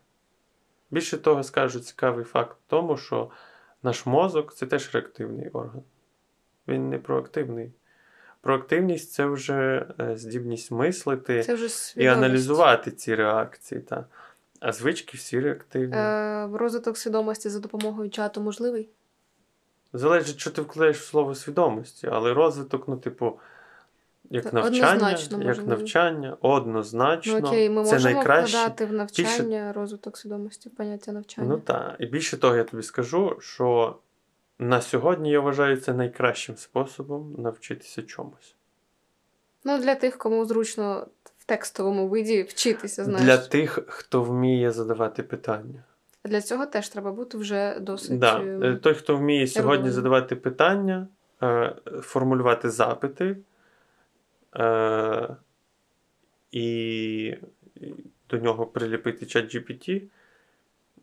Більше 0.90 1.18
того, 1.18 1.42
скажу 1.42 1.80
цікавий 1.80 2.24
факт 2.24 2.56
в 2.66 2.70
тому, 2.70 2.96
що 2.96 3.30
наш 3.82 4.06
мозок 4.06 4.54
це 4.54 4.66
теж 4.66 4.94
реактивний 4.94 5.48
орган. 5.48 5.82
Він 6.68 6.88
не 6.88 6.98
проактивний. 6.98 7.72
Проактивність 8.40 9.12
це 9.12 9.26
вже 9.26 9.86
е, 10.00 10.16
здібність 10.16 10.70
мислити 10.70 11.42
Це 11.42 11.54
вже 11.54 11.68
і 11.96 12.06
аналізувати 12.06 12.90
ці 12.90 13.14
реакції. 13.14 13.80
Та. 13.80 14.04
А 14.60 14.72
звички 14.72 15.16
всі 15.16 15.40
реактивні. 15.40 15.96
Е, 15.96 16.48
розвиток 16.52 16.98
свідомості 16.98 17.48
за 17.48 17.60
допомогою 17.60 18.10
чату 18.10 18.40
можливий? 18.40 18.88
Залежить, 19.92 20.38
що 20.38 20.50
ти 20.50 20.62
вкладаєш 20.62 20.98
в 20.98 21.04
слово 21.04 21.34
свідомості, 21.34 22.08
але 22.12 22.34
розвиток, 22.34 22.88
ну, 22.88 22.96
типу, 22.96 23.38
як 24.30 24.44
Та 24.44 24.52
навчання, 24.52 24.94
однозначно 24.94 25.42
як 25.42 25.66
навчання, 25.66 26.36
однозначно. 26.40 27.40
Ну 27.40 27.48
окей, 27.48 27.70
ми 27.70 27.84
це 27.84 27.92
можемо 27.92 28.14
найкраще. 28.14 28.56
вкладати 28.56 28.86
в 28.86 28.92
навчання 28.92 29.72
розвиток 29.72 30.18
свідомості, 30.18 30.70
поняття 30.70 31.12
навчання. 31.12 31.48
Ну 31.48 31.58
так. 31.58 31.96
І 31.98 32.06
більше 32.06 32.36
того, 32.36 32.56
я 32.56 32.64
тобі 32.64 32.82
скажу, 32.82 33.36
що 33.40 33.96
на 34.60 34.80
сьогодні 34.80 35.30
я 35.30 35.40
вважаю 35.40 35.76
це 35.76 35.94
найкращим 35.94 36.56
способом 36.56 37.34
навчитися 37.38 38.02
чомусь. 38.02 38.54
Ну, 39.64 39.78
для 39.78 39.94
тих, 39.94 40.18
кому 40.18 40.44
зручно 40.46 41.06
в 41.38 41.44
текстовому 41.44 42.08
виді 42.08 42.42
вчитися, 42.42 43.04
знаєш. 43.04 43.24
Для 43.24 43.38
тих, 43.38 43.78
хто 43.86 44.22
вміє 44.22 44.70
задавати 44.70 45.22
питання. 45.22 45.82
Для 46.24 46.40
цього 46.40 46.66
теж 46.66 46.88
треба 46.88 47.12
бути 47.12 47.38
вже 47.38 47.80
досить. 47.80 48.18
Да. 48.18 48.40
е, 48.40 48.60
Е, 48.62 48.76
Той, 48.76 48.94
хто 48.94 49.16
вміє 49.16 49.46
сьогодні 49.46 49.70
ерудованим. 49.72 49.92
задавати 49.94 50.36
питання, 50.36 51.08
е, 51.42 51.74
формулювати 52.02 52.70
запити 52.70 53.36
і 56.50 57.34
до 58.30 58.38
нього 58.38 58.66
приліпити 58.66 59.26
чат 59.26 59.54
GPT, 59.54 60.02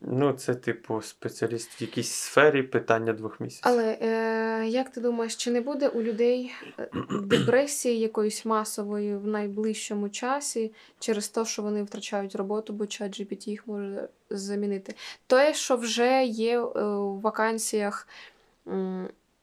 ну, 0.00 0.32
це, 0.32 0.54
типу, 0.54 1.02
спеціаліст 1.02 1.80
в 1.80 1.82
якійсь 1.82 2.10
сфері 2.10 2.62
питання 2.62 3.12
двох 3.12 3.40
місяців. 3.40 3.62
Але 3.64 3.98
е, 4.02 4.66
як 4.68 4.90
ти 4.90 5.00
думаєш, 5.00 5.36
чи 5.36 5.50
не 5.50 5.60
буде 5.60 5.88
у 5.88 6.02
людей 6.02 6.52
е, 6.78 6.88
депресії 7.22 7.98
якоїсь 7.98 8.44
масової 8.44 9.16
в 9.16 9.26
найближчому 9.26 10.08
часі 10.08 10.72
через 10.98 11.28
те, 11.28 11.44
що 11.44 11.62
вони 11.62 11.82
втрачають 11.82 12.34
роботу, 12.34 12.72
бо 12.72 12.86
чат 12.86 13.20
GPT 13.20 13.48
їх 13.48 13.66
може 13.66 14.08
замінити? 14.30 14.94
Те, 15.26 15.54
що 15.54 15.76
вже 15.76 16.24
є 16.24 16.58
е, 16.58 16.60
у 16.84 17.20
вакансіях 17.20 18.08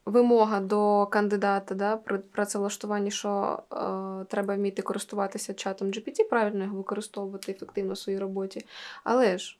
вимога 0.05 0.59
до 0.59 1.05
кандидата 1.05 1.75
да, 1.75 1.97
при 1.97 2.17
працевлаштуванні, 2.17 3.11
що 3.11 3.59
е, 3.71 4.25
треба 4.25 4.55
вміти 4.55 4.81
користуватися 4.81 5.53
чатом 5.53 5.87
GPT, 5.87 6.29
правильно 6.29 6.63
його 6.63 6.77
використовувати 6.77 7.51
ефективно 7.51 7.93
в 7.93 7.97
своїй 7.97 8.19
роботі. 8.19 8.65
Але 9.03 9.37
ж 9.37 9.57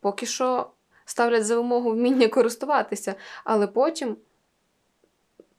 поки 0.00 0.26
що 0.26 0.70
ставлять 1.04 1.46
за 1.46 1.56
вимогу 1.56 1.90
вміння 1.90 2.28
користуватися, 2.28 3.14
але 3.44 3.66
потім 3.66 4.16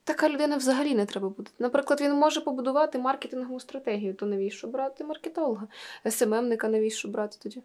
така 0.04 0.30
людина 0.30 0.58
взагалі 0.58 0.95
не 0.95 1.06
треба 1.06 1.30
буде. 1.30 1.52
Наприклад, 1.60 2.02
він 2.02 2.13
може 2.13 2.41
побудувати 2.41 3.00
маркетингову 3.00 3.60
стратегію, 3.60 4.13
то 4.13 4.26
навіщо 4.26 4.67
брати 4.67 5.04
маркетолога, 5.04 5.67
СММника 6.10 6.67
навіщо 6.67 7.08
брати 7.08 7.38
тоді? 7.43 7.63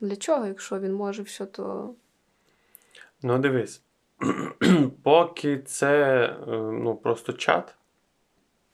Для 0.00 0.16
чого, 0.16 0.46
якщо 0.46 0.80
він 0.80 0.94
може 0.94 1.22
все 1.22 1.46
то. 1.46 1.94
Ну, 3.22 3.38
дивись. 3.38 3.82
Поки 5.02 5.58
це 5.58 6.24
е, 6.24 6.36
ну, 6.72 6.96
просто 6.96 7.32
чат, 7.32 7.74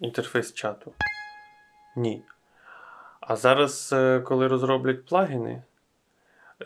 інтерфейс 0.00 0.52
чату. 0.52 0.92
Ні. 1.96 2.22
А 3.20 3.36
зараз, 3.36 3.90
е, 3.92 4.20
коли 4.20 4.48
розроблять 4.48 5.06
плагіни, 5.06 5.62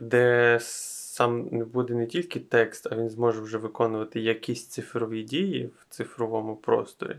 де 0.00 0.58
сам 0.60 1.42
буде 1.48 1.94
не 1.94 2.06
тільки 2.06 2.40
текст, 2.40 2.86
а 2.92 2.96
він 2.96 3.10
зможе 3.10 3.40
вже 3.40 3.58
виконувати 3.58 4.20
якісь 4.20 4.66
цифрові 4.66 5.22
дії 5.22 5.66
в 5.66 5.86
цифровому 5.90 6.56
просторі. 6.56 7.16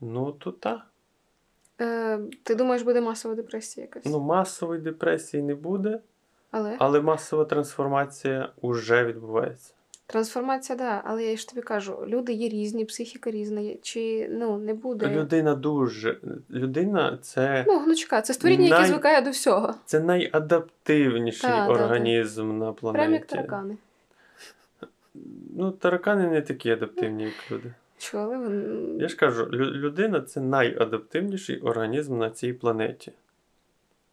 Ну, 0.00 0.32
то 0.32 0.52
так. 0.52 0.80
Е, 1.80 2.20
ти 2.42 2.54
думаєш, 2.54 2.82
буде 2.82 3.00
масова 3.00 3.34
депресія 3.34 3.84
якась? 3.84 4.04
Ну, 4.04 4.20
масової 4.20 4.80
депресії 4.80 5.42
не 5.42 5.54
буде, 5.54 6.00
але 6.50 6.76
але 6.78 7.00
масова 7.00 7.44
трансформація 7.44 8.52
вже 8.62 9.04
відбувається. 9.04 9.74
Трансформація, 10.12 10.78
да, 10.78 11.02
але 11.04 11.24
я 11.24 11.36
ж 11.36 11.48
тобі 11.48 11.62
кажу, 11.62 12.04
люди 12.06 12.32
є 12.32 12.48
різні, 12.48 12.84
психіка 12.84 13.30
різна, 13.30 13.74
чи 13.82 14.28
ну, 14.30 14.58
не 14.58 14.74
буде. 14.74 15.08
Людина 15.10 15.54
дуже. 15.54 16.18
Людина 16.50 17.18
це. 17.22 17.64
Ну, 17.68 17.78
гнучка, 17.78 18.22
це 18.22 18.34
створіння, 18.34 18.66
яке 18.66 18.86
звикає 18.86 19.20
до 19.20 19.30
всього. 19.30 19.74
Це 19.84 20.00
найадаптивніший 20.00 21.50
Та, 21.50 21.66
та, 21.66 21.66
та. 21.66 21.84
організм 21.84 22.58
на 22.58 22.72
планеті. 22.72 22.98
Прямо 23.02 23.14
як 23.14 23.26
таракани. 23.26 23.76
Ну, 25.56 25.70
таракани 25.70 26.28
не 26.28 26.40
такі 26.40 26.70
адаптивні, 26.70 27.24
як 27.24 27.50
люди. 27.50 27.72
Чого, 27.98 28.26
вони- 28.28 29.02
Я 29.02 29.08
ж 29.08 29.16
кажу, 29.16 29.46
людина 29.52 30.20
це 30.20 30.40
найадаптивніший 30.40 31.60
організм 31.60 32.18
на 32.18 32.30
цій 32.30 32.52
планеті. 32.52 33.12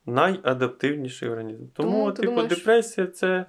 Найадаптивніший 0.06 1.30
організм. 1.30 1.64
Тому, 1.74 1.92
Тому 1.92 2.12
типу, 2.12 2.28
думаєш- 2.28 2.50
депресія 2.50 3.08
це. 3.08 3.46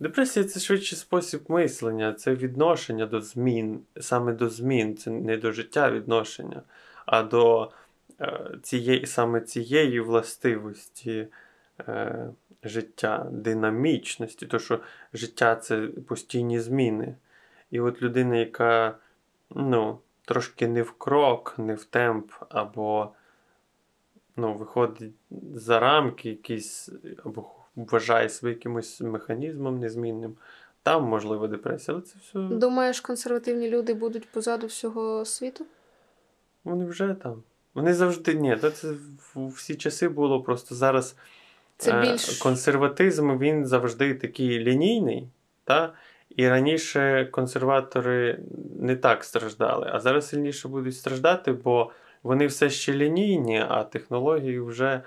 Депресія 0.00 0.44
це 0.44 0.60
швидше 0.60 0.96
спосіб 0.96 1.40
мислення, 1.48 2.12
це 2.12 2.34
відношення 2.34 3.06
до 3.06 3.20
змін, 3.20 3.80
саме 4.00 4.32
до 4.32 4.48
змін, 4.48 4.96
це 4.96 5.10
не 5.10 5.36
до 5.36 5.52
життя 5.52 5.90
відношення, 5.90 6.62
а 7.06 7.22
до 7.22 7.72
е, 8.20 8.50
цієї, 8.62 9.06
саме 9.06 9.40
цієї 9.40 10.00
властивості 10.00 11.28
е, 11.80 12.28
життя, 12.62 13.26
динамічності, 13.30 14.46
то 14.46 14.58
що 14.58 14.80
життя 15.12 15.56
це 15.56 15.86
постійні 15.86 16.60
зміни. 16.60 17.16
І 17.70 17.80
от 17.80 18.02
людина, 18.02 18.36
яка 18.36 18.98
ну, 19.50 19.98
трошки 20.24 20.68
не 20.68 20.82
в 20.82 20.92
крок, 20.92 21.54
не 21.58 21.74
в 21.74 21.84
темп, 21.84 22.32
або 22.48 23.12
ну, 24.36 24.54
виходить 24.54 25.14
за 25.54 25.80
рамки 25.80 26.28
якісь, 26.28 26.90
або 27.24 27.63
вважає 27.76 28.28
себе 28.28 28.52
якимось 28.52 29.00
механізмом 29.00 29.80
незмінним. 29.80 30.36
Там 30.82 31.04
можливо 31.04 31.46
депресія, 31.48 31.94
але 31.94 32.02
це 32.02 32.14
все. 32.22 32.38
Думаєш, 32.56 33.00
консервативні 33.00 33.70
люди 33.70 33.94
будуть 33.94 34.28
позаду 34.28 34.66
всього 34.66 35.24
світу? 35.24 35.66
Вони 36.64 36.84
вже 36.84 37.16
там. 37.22 37.42
Вони 37.74 37.94
завжди 37.94 38.34
ні, 38.34 38.56
це 38.56 38.88
в 39.34 39.48
всі 39.48 39.74
часи 39.74 40.08
було 40.08 40.42
просто 40.42 40.74
зараз. 40.74 41.16
Це 41.76 41.92
е, 41.92 42.00
більш 42.00 42.38
Консерватизм 42.38 43.38
він 43.38 43.66
завжди 43.66 44.14
такий 44.14 44.58
лінійний, 44.58 45.28
та? 45.64 45.92
і 46.36 46.48
раніше 46.48 47.28
консерватори 47.30 48.38
не 48.80 48.96
так 48.96 49.24
страждали, 49.24 49.90
а 49.92 50.00
зараз 50.00 50.28
сильніше 50.28 50.68
будуть 50.68 50.96
страждати, 50.96 51.52
бо 51.52 51.90
вони 52.22 52.46
все 52.46 52.70
ще 52.70 52.92
лінійні, 52.92 53.64
а 53.68 53.84
технології 53.84 54.60
вже 54.60 55.02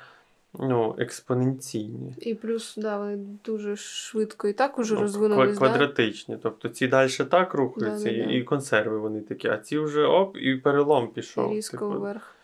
ну, 0.60 0.96
експоненційні. 0.98 2.14
і 2.22 2.36
плюс, 2.36 2.74
да, 2.78 2.98
вони 2.98 3.18
дуже 3.46 3.76
швидко 3.76 4.48
і 4.48 4.54
так 4.54 4.80
уже 4.80 4.96
Ну, 4.96 5.02
розвинулись. 5.02 5.50
ква- 5.50 5.54
Да? 5.54 5.58
квадратичні. 5.58 6.38
Тобто 6.44 6.70
ці 6.70 6.88
далі 6.88 7.10
так 7.30 7.54
рухаються, 7.54 8.10
Да-да-да. 8.10 8.32
і, 8.32 8.38
і 8.40 8.44
консерви 8.44 8.98
вони 9.00 9.22
такі, 9.22 9.48
а 9.48 9.58
ці 9.58 9.80
вже 9.80 10.04
оп, 10.06 10.38
і 10.38 10.56
перелом 10.56 11.08
пішов. 11.08 11.54
Різко 11.54 11.78
Типу, 11.88 12.00
вверх. 12.00 12.36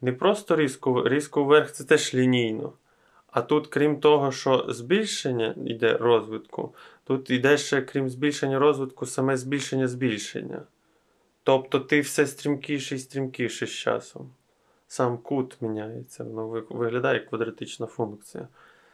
не 0.00 0.12
просто 0.12 0.56
різко, 0.56 1.08
різко 1.08 1.44
вверх, 1.44 1.72
це 1.72 1.84
теж 1.84 2.14
лінійно. 2.14 2.72
А 3.30 3.42
тут, 3.42 3.66
крім 3.66 4.00
того, 4.00 4.32
що 4.32 4.66
збільшення 4.68 5.54
йде 5.66 5.96
розвитку, 5.96 6.74
тут 7.04 7.30
йде 7.30 7.58
ще, 7.58 7.82
крім 7.82 8.08
збільшення 8.08 8.58
розвитку, 8.58 9.06
саме 9.06 9.36
збільшення 9.36 9.88
збільшення. 9.88 10.62
Тобто 11.42 11.80
ти 11.80 12.00
все 12.00 12.26
стрімкіше 12.26 12.94
і 12.94 12.98
стрімкіше 12.98 13.66
з 13.66 13.70
часом. 13.70 14.30
Сам 14.94 15.18
кут 15.18 15.56
міняється, 15.60 16.24
воно 16.24 16.64
виглядає 16.70 17.14
як 17.14 17.28
квадратична 17.28 17.86
функція. 17.86 18.48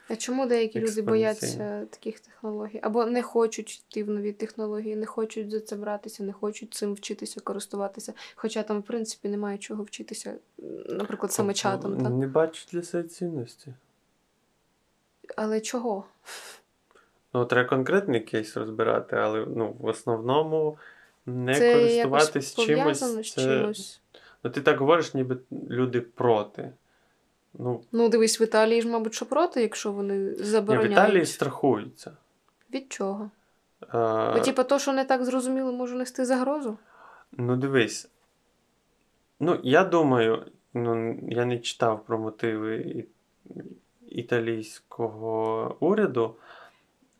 А 0.09 0.15
чому 0.15 0.45
деякі 0.45 0.79
люди 0.79 1.01
бояться 1.01 1.85
таких 1.89 2.19
технологій? 2.19 2.79
Або 2.83 3.05
не 3.05 3.21
хочуть 3.21 3.79
йти 3.79 4.03
в 4.03 4.09
нові 4.09 4.31
технології, 4.31 4.95
не 4.95 5.05
хочуть 5.05 5.51
за 5.51 5.59
це 5.59 5.75
братися, 5.75 6.23
не 6.23 6.33
хочуть 6.33 6.73
цим 6.73 6.93
вчитися, 6.93 7.39
користуватися. 7.39 8.13
Хоча 8.35 8.63
там, 8.63 8.79
в 8.79 8.83
принципі, 8.83 9.29
немає 9.29 9.57
чого 9.57 9.83
вчитися, 9.83 10.33
наприклад, 10.89 11.31
саме 11.31 11.53
чатом. 11.53 11.91
Тобто 11.91 12.09
Так? 12.09 12.13
Не 12.13 12.27
бачать 12.27 12.69
для 12.71 12.83
себе 12.83 13.07
цінності. 13.07 13.73
Але 15.35 15.61
чого? 15.61 16.03
Ну, 17.33 17.45
треба 17.45 17.69
конкретний 17.69 18.21
кейс 18.21 18.57
розбирати, 18.57 19.15
але 19.15 19.45
ну, 19.45 19.75
в 19.79 19.85
основному 19.85 20.77
не 21.25 21.55
це 21.55 21.73
користуватись 21.73 22.57
якось 22.57 22.67
чимось. 22.67 22.99
з 22.99 23.33
Це... 23.33 23.41
чимось. 23.41 24.01
Ну, 24.43 24.51
ти 24.51 24.61
так 24.61 24.79
говориш, 24.79 25.13
ніби 25.13 25.37
люди 25.69 26.01
проти. 26.01 26.73
Ну, 27.53 27.81
Ну, 27.91 28.09
дивись, 28.09 28.41
в 28.41 28.43
Італії 28.43 28.81
ж, 28.81 28.87
мабуть, 28.87 29.13
що 29.13 29.25
проти, 29.25 29.61
якщо 29.61 29.91
вони 29.91 30.35
ні, 30.77 30.87
в. 30.87 30.91
Італії 30.91 31.25
страхуються. 31.25 32.11
Від 32.73 32.91
чого? 32.91 33.29
А, 33.89 34.33
Бо, 34.33 34.39
типу, 34.39 34.63
то, 34.63 34.79
що 34.79 34.93
не 34.93 35.05
так 35.05 35.25
зрозуміло, 35.25 35.71
може 35.71 35.95
нести 35.95 36.25
загрозу? 36.25 36.77
Ну, 37.31 37.55
дивись. 37.55 38.09
Ну, 39.39 39.59
я 39.63 39.83
думаю, 39.83 40.45
ну, 40.73 41.19
я 41.29 41.45
не 41.45 41.59
читав 41.59 42.05
про 42.05 42.19
мотиви 42.19 43.05
італійського 44.07 45.75
уряду, 45.79 46.35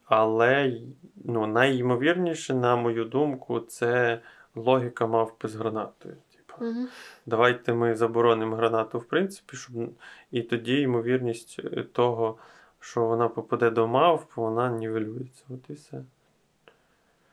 але 0.06 0.82
ну, 1.26 1.48
найімовірніше, 1.48 2.54
на 2.54 2.76
мою 2.76 3.06
думку, 3.06 3.60
це 3.60 4.20
логіка 4.56 5.08
мавпи 5.08 5.48
з 5.48 5.56
гранатою. 5.56 6.16
Угу. 6.62 6.88
давайте 7.26 7.74
ми 7.74 7.96
заборонимо 7.96 8.56
гранату, 8.56 9.00
в 9.00 9.04
принципі, 9.04 9.58
щоб... 9.58 9.74
і 10.32 10.42
тоді 10.42 10.82
ймовірність 10.82 11.62
е, 11.64 11.84
того, 11.84 12.38
що 12.80 13.06
вона 13.06 13.28
попаде 13.28 13.70
до 13.70 13.88
мавп, 13.88 14.32
вона 14.36 14.70
нівелюється. 14.70 15.44
От 15.50 15.70
і 15.70 15.74
все. 15.74 16.04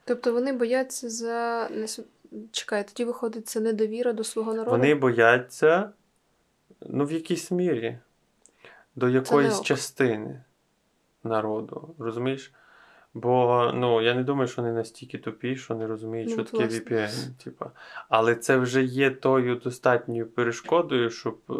Тобто 0.04 0.32
вони 0.32 0.52
бояться 0.52 1.10
за. 1.10 1.68
Чекай, 2.52 2.88
тоді 2.88 3.04
виходить 3.04 3.48
це 3.48 3.60
недовіра 3.60 4.12
до 4.12 4.24
свого 4.24 4.54
народу. 4.54 4.70
Вони 4.70 4.94
бояться, 4.94 5.90
ну, 6.80 7.04
в 7.04 7.12
якійсь 7.12 7.50
мірі, 7.50 7.98
до 8.96 9.08
якоїсь 9.08 9.60
частини 9.60 10.42
народу. 11.24 11.94
Розумієш? 11.98 12.52
Бо 13.22 13.70
ну, 13.74 14.02
я 14.02 14.14
не 14.14 14.22
думаю, 14.22 14.48
що 14.48 14.62
вони 14.62 14.74
настільки 14.74 15.18
тупі, 15.18 15.56
що 15.56 15.74
не 15.74 15.86
розуміють, 15.86 16.28
Ну, 16.28 16.34
що 16.34 16.44
таке. 16.44 16.64
VPN. 16.74 17.30
Типа. 17.44 17.70
Але 18.08 18.34
це 18.34 18.56
вже 18.56 18.82
є 18.82 19.10
тою 19.10 19.54
достатньою 19.56 20.26
перешкодою, 20.26 21.10
щоб 21.10 21.38
е, 21.50 21.54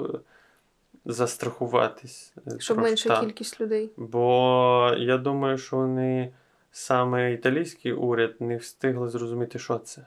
застрахуватись. 1.05 2.33
е, 2.37 2.41
Щоб 2.61 2.77
трошки. 2.77 2.91
менша 2.91 3.21
кількість 3.21 3.61
людей. 3.61 3.91
Бо 3.97 4.95
я 4.99 5.19
думаю, 5.19 5.59
що 5.59 5.77
вони 5.77 6.33
саме 6.71 7.33
італійський 7.33 7.93
уряд 7.93 8.35
не 8.41 8.57
встигли 8.57 9.09
зрозуміти, 9.09 9.59
що 9.59 9.79
це. 9.79 10.07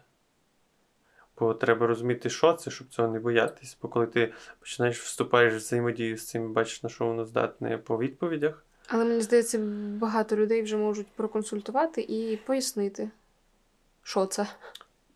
Бо 1.40 1.54
треба 1.54 1.88
розуміти, 1.88 2.30
що 2.30 2.54
це, 2.54 2.72
щоб 2.72 2.88
цього 2.88 3.08
не 3.08 3.20
боятись. 3.20 3.78
Бо 3.82 3.88
коли 3.88 4.08
ти 4.08 4.34
починаєш 4.60 5.00
вступаєш 5.02 5.54
в 5.54 5.58
взаємодію 5.58 6.18
з 6.18 6.28
цим, 6.28 6.54
бачиш, 6.54 6.84
на 6.84 6.90
що 6.90 7.06
воно 7.06 7.26
здатне 7.26 7.78
по 7.78 7.98
відповідях. 7.98 8.66
Але 8.88 9.06
мені 9.06 9.22
здається, 9.22 9.60
багато 10.00 10.36
людей 10.36 10.62
вже 10.62 10.78
можуть 10.78 11.08
проконсультувати 11.08 12.02
і 12.02 12.38
пояснити, 12.38 13.10
що 14.04 14.26
це. 14.26 14.48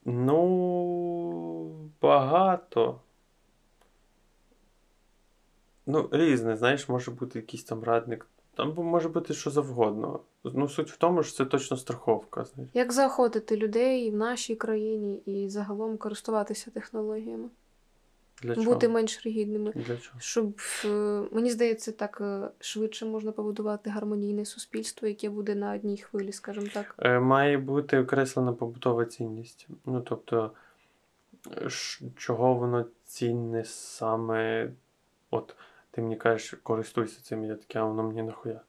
Ну, 0.06 1.90
багато. 2.02 3.00
Ну, 5.86 6.10
різне, 6.12 6.58
знаєш, 6.58 6.90
може 6.90 7.12
бути 7.12 7.40
якийсь 7.40 7.64
там 7.64 7.84
радник. 7.84 8.28
Там 8.56 8.74
може 8.76 9.10
бути 9.10 9.34
що 9.34 9.50
завгодно. 9.50 10.20
Ну, 10.44 10.70
суть 10.70 10.92
в 10.92 10.98
тому, 10.98 11.24
що 11.24 11.38
це 11.38 11.46
точно 11.46 11.78
страховка. 11.78 12.44
Знаєш. 12.44 12.72
Як 12.74 12.92
заохотити 12.92 13.58
людей 13.58 14.12
в 14.12 14.16
нашій 14.16 14.56
країні 14.56 15.22
і 15.26 15.50
загалом 15.50 15.98
користуватися 15.98 16.72
технологіями, 16.72 17.50
Для 18.46 18.56
чого? 18.56 18.74
бути 18.74 18.88
менш 18.88 19.26
ригідними. 19.26 19.72
Для 19.76 19.98
чого? 19.98 20.20
Щоб 20.20 20.62
е, 20.86 20.88
мені 21.32 21.52
здається, 21.52 21.92
так 21.92 22.18
е, 22.22 22.50
швидше 22.60 23.06
можна 23.06 23.32
побудувати 23.32 23.90
гармонійне 23.90 24.46
суспільство, 24.46 25.08
яке 25.08 25.30
буде 25.30 25.56
на 25.56 25.74
одній 25.74 25.98
хвилі, 25.98 26.32
скажімо 26.32 26.68
так. 26.74 26.96
Е, 27.00 27.20
Має 27.20 27.58
бути 27.58 28.00
окреслена 28.00 28.54
побутова 28.54 29.06
цінність. 29.06 29.68
Ну, 29.86 30.02
тобто, 30.02 30.52
чого 32.18 32.54
воно 32.54 32.86
цінне 33.06 33.66
саме. 33.66 34.72
От, 35.32 35.56
ти 35.92 36.02
мені 36.02 36.16
кажеш, 36.16 36.56
користуйся 36.64 37.22
цим, 37.22 37.44
я 37.44 37.56
таке, 37.56 37.80
а 37.80 37.84
воно 37.84 38.04
мені 38.04 38.24
нахуя. 38.24 38.62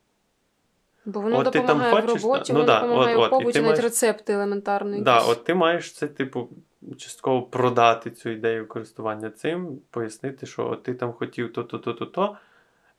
Бо 1.06 1.20
воно 1.20 1.38
От 1.38 1.44
ти 1.44 1.50
там 1.50 1.66
допомагає 1.66 2.02
хочеш, 2.02 2.22
в 2.22 2.26
роботі, 2.26 2.52
да? 2.52 2.58
Ну 2.58 2.60
воно 2.60 2.72
да, 2.72 2.80
допомагає 2.80 3.16
от- 3.16 3.24
от, 3.24 3.30
побуті, 3.30 3.60
навіть 3.60 3.78
маєш- 3.78 3.82
рецепти 3.82 4.32
елементарні. 4.32 5.00
Да, 5.00 5.14
якісь. 5.14 5.30
от 5.30 5.44
ти 5.44 5.54
маєш 5.54 5.92
це, 5.92 6.08
типу, 6.08 6.48
частково 6.96 7.42
продати 7.42 8.10
цю 8.10 8.30
ідею 8.30 8.68
користування 8.68 9.30
цим, 9.30 9.78
пояснити, 9.90 10.46
що 10.46 10.76
ти 10.76 10.94
там 10.94 11.12
хотів 11.12 11.52
то-то, 11.52 11.78
то-то, 11.78 12.06
то. 12.06 12.36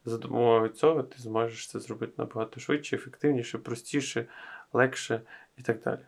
За 0.05 0.17
допомогою 0.17 0.69
цього 0.69 1.03
ти 1.03 1.21
зможеш 1.21 1.67
це 1.67 1.79
зробити 1.79 2.13
набагато 2.17 2.59
швидше, 2.59 2.95
ефективніше, 2.95 3.57
простіше, 3.57 4.25
легше 4.73 5.21
і 5.57 5.61
так 5.61 5.83
далі. 5.83 5.99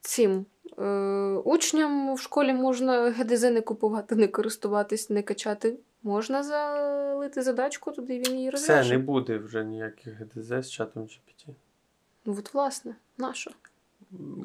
Цим 0.00 0.46
е, 0.78 0.84
учням 1.44 2.14
в 2.14 2.20
школі 2.20 2.52
можна 2.52 3.10
ГДЗ 3.10 3.42
не 3.42 3.60
купувати, 3.60 4.16
не 4.16 4.28
користуватись, 4.28 5.10
не 5.10 5.22
качати. 5.22 5.76
Можна 6.02 6.42
залити 6.42 7.42
задачку, 7.42 7.92
туди 7.92 8.18
він 8.18 8.34
її 8.34 8.48
Все, 8.48 8.52
розв'яже. 8.52 8.92
не 8.92 8.98
буде 8.98 9.38
вже 9.38 9.64
ніяких 9.64 10.14
ГДЗ 10.14 10.66
з 10.66 10.70
чатом 10.70 11.02
GPT. 11.02 11.46
Ну, 12.24 12.36
от, 12.38 12.54
власне, 12.54 12.94
нащо? 13.18 13.50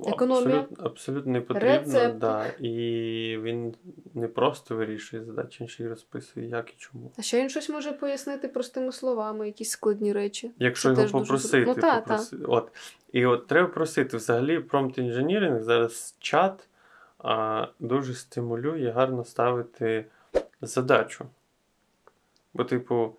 Економія. 0.07 0.57
Абсолютно, 0.57 0.85
абсолютно 0.85 1.31
не 1.31 1.41
потрібно. 1.41 2.13
Да. 2.13 2.45
І 2.47 3.37
він 3.41 3.75
не 4.13 4.27
просто 4.27 4.75
вирішує 4.75 5.23
задачі, 5.23 5.57
він 5.61 5.67
ще 5.67 5.83
й 5.83 5.87
розписує, 5.87 6.47
як 6.47 6.69
і 6.69 6.73
чому. 6.77 7.11
А 7.17 7.21
ще 7.21 7.41
він 7.41 7.49
щось 7.49 7.69
може 7.69 7.91
пояснити 7.91 8.47
простими 8.47 8.91
словами, 8.91 9.45
якісь 9.45 9.69
складні 9.69 10.13
речі. 10.13 10.51
Якщо 10.59 10.95
Це 10.95 11.01
його 11.01 11.01
дуже 11.01 11.11
попросити, 11.11 11.57
зру- 11.57 11.67
Ну, 11.67 11.75
та, 11.75 12.01
попроси... 12.01 12.37
От. 12.47 12.71
І 13.11 13.25
от 13.25 13.47
треба 13.47 13.67
просити. 13.67 14.17
Взагалі, 14.17 14.59
промпт 14.59 14.97
інженіринг 14.97 15.63
зараз 15.63 16.15
чат 16.19 16.67
а, 17.19 17.67
дуже 17.79 18.13
стимулює 18.13 18.91
гарно 18.91 19.25
ставити 19.25 20.05
задачу. 20.61 21.25
Бо, 22.53 22.63
типу, 22.63 23.15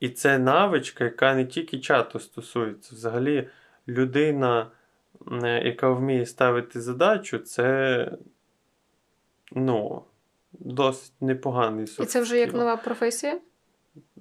і 0.00 0.08
це 0.08 0.38
навичка, 0.38 1.04
яка 1.04 1.34
не 1.34 1.46
тільки 1.46 1.78
чату 1.78 2.20
стосується. 2.20 2.94
Взагалі, 2.94 3.48
людина, 3.88 4.66
яка 5.42 5.90
вміє 5.90 6.26
ставити 6.26 6.80
задачу, 6.80 7.38
це 7.38 8.12
ну, 9.52 10.02
досить 10.52 11.12
непоганий 11.20 11.84
І 11.84 12.04
це 12.04 12.20
вже 12.20 12.38
як 12.38 12.54
нова 12.54 12.76
професія. 12.76 13.40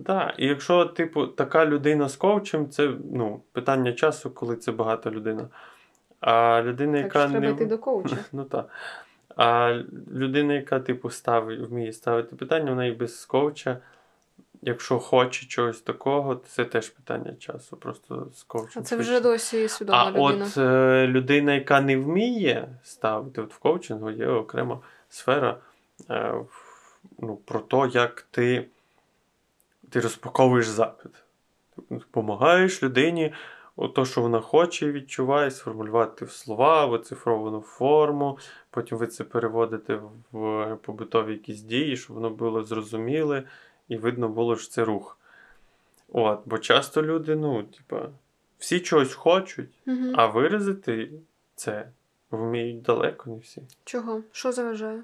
Так, 0.05 0.33
і 0.37 0.45
якщо, 0.45 0.85
типу, 0.85 1.27
така 1.27 1.65
людина 1.65 2.09
з 2.09 2.15
коучем, 2.15 2.69
це 2.69 2.93
ну, 3.13 3.41
питання 3.51 3.93
часу, 3.93 4.31
коли 4.31 4.55
це 4.55 4.71
багата 4.71 5.11
людина. 5.11 5.47
А 6.19 6.61
людина, 6.61 6.93
Так 6.93 7.03
яка 7.03 7.27
треба 7.27 7.45
не. 7.45 7.51
йти 7.51 7.65
до 7.65 7.77
коуча. 7.77 8.17
Ну 8.31 8.43
так. 8.43 8.69
А 9.35 9.81
людина, 10.11 10.53
яка, 10.53 10.79
типу, 10.79 11.09
ставить, 11.09 11.59
вміє 11.59 11.93
ставити 11.93 12.35
питання, 12.35 12.69
вона 12.69 12.85
і 12.85 12.91
без 12.91 13.25
коуча 13.25 13.77
якщо 14.61 14.99
хоче 14.99 15.45
чогось 15.45 15.81
такого, 15.81 16.35
це 16.35 16.65
теж 16.65 16.89
питання 16.89 17.33
часу. 17.39 17.77
Просто 17.77 18.27
з 18.33 18.43
коучем. 18.43 18.81
А 18.81 18.85
це 18.85 18.97
вже 18.97 19.19
досі 19.19 19.67
свідома 19.67 20.03
А 20.03 20.11
людина. 20.11 20.45
от 20.45 20.57
е, 20.57 21.07
людина, 21.07 21.53
яка 21.53 21.81
не 21.81 21.97
вміє 21.97 22.67
ставити, 22.83 23.41
от 23.41 23.53
в 23.53 23.57
коучингу 23.57 24.11
є 24.11 24.27
окрема 24.27 24.79
сфера 25.09 25.57
е, 26.09 26.33
ну, 27.19 27.35
про 27.35 27.59
те, 27.59 27.89
як 27.93 28.27
ти, 28.31 28.65
ти 29.89 29.99
розпаковуєш 29.99 30.67
запит. 30.67 31.11
Допомагаєш 31.89 32.83
людині 32.83 33.33
то, 33.87 34.05
що 34.05 34.21
вона 34.21 34.39
хоче 34.39 34.85
і 34.85 34.91
відчуває, 34.91 35.51
сформулювати 35.51 36.25
в 36.25 36.31
слова, 36.31 36.85
в 36.85 36.91
оцифровану 36.91 37.61
форму, 37.61 38.37
потім 38.69 38.97
ви 38.97 39.07
це 39.07 39.23
переводите 39.23 39.99
в 40.31 40.75
побутові 40.75 41.31
якісь 41.31 41.61
дії, 41.61 41.97
щоб 41.97 42.15
воно 42.15 42.29
було 42.29 42.63
зрозуміле 42.63 43.43
і 43.89 43.97
видно 43.97 44.29
було, 44.29 44.55
що 44.55 44.69
це 44.69 44.83
рух. 44.83 45.17
От, 46.13 46.39
бо 46.45 46.57
часто 46.57 47.03
люди, 47.03 47.35
ну, 47.35 47.63
типа, 47.63 48.09
всі 48.59 48.79
чогось 48.79 49.13
хочуть, 49.13 49.69
Мгм. 49.85 50.13
а 50.15 50.25
виразити 50.27 51.09
це 51.55 51.87
вміють 52.31 52.81
далеко 52.81 53.29
не 53.29 53.37
всі. 53.37 53.61
Чого? 53.85 54.21
Що 54.31 54.51
заважає? 54.51 55.03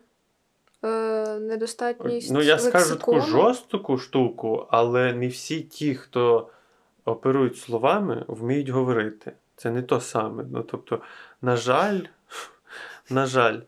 Е, 0.83 1.39
недостатність. 1.39 2.31
Ну, 2.31 2.41
я 2.41 2.59
скажу 2.59 2.95
таку 2.95 3.11
лексикону? 3.11 3.41
жорстку 3.41 3.97
штуку, 3.97 4.67
але 4.69 5.13
не 5.13 5.27
всі 5.27 5.61
ті, 5.61 5.95
хто 5.95 6.49
оперують 7.05 7.57
словами, 7.57 8.25
вміють 8.27 8.69
говорити. 8.69 9.31
Це 9.55 9.71
не 9.71 9.81
то 9.81 10.01
саме. 10.01 10.43
Ну, 10.51 10.63
тобто, 10.63 11.01
на 11.41 11.55
жаль, 11.55 11.99
на 13.09 13.25
жаль, 13.25 13.59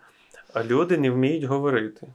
люди 0.65 0.97
не 0.97 1.11
вміють 1.11 1.43
говорити. 1.43 2.07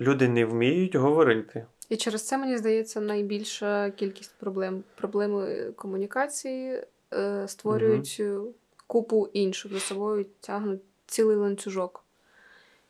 Люди 0.00 0.28
не 0.28 0.44
вміють 0.44 0.94
говорити. 0.94 1.66
І 1.88 1.96
через 1.96 2.26
це, 2.26 2.38
мені 2.38 2.56
здається, 2.56 3.00
найбільша 3.00 3.90
кількість 3.90 4.34
проблем. 4.38 4.84
Проблеми 4.94 5.72
комунікації 5.76 6.82
е, 7.12 7.48
створюють 7.48 8.16
е, 8.20 8.38
купу 8.86 9.28
інших 9.32 9.72
за 9.72 9.80
собою, 9.80 10.26
тягнуть 10.40 10.80
цілий 11.06 11.36
ланцюжок. 11.36 12.04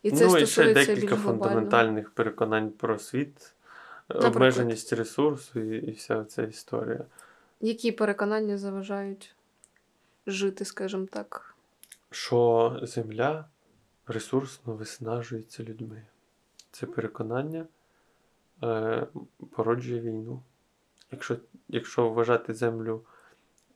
І 0.03 0.11
це 0.11 0.27
ну, 0.27 0.37
і 0.37 0.45
ще 0.45 0.73
декілька 0.73 1.15
більш 1.15 1.25
фундаментальних 1.25 2.09
переконань 2.09 2.71
про 2.71 2.99
світ, 2.99 3.53
Наприклад? 4.09 4.35
обмеженість 4.35 4.93
ресурсу 4.93 5.59
і, 5.59 5.77
і 5.77 5.91
вся 5.91 6.25
ця 6.25 6.43
історія. 6.43 7.05
Які 7.61 7.91
переконання 7.91 8.57
заважають 8.57 9.35
жити, 10.27 10.65
скажімо 10.65 11.07
так. 11.11 11.55
що 12.11 12.79
Земля 12.83 13.45
ресурсно 14.07 14.73
виснажується 14.73 15.63
людьми. 15.63 16.01
Це 16.71 16.85
переконання 16.85 17.65
е, 18.63 19.07
породжує 19.51 20.01
війну. 20.01 20.41
Якщо, 21.11 21.37
якщо 21.67 22.09
вважати 22.09 22.53
землю, 22.53 23.01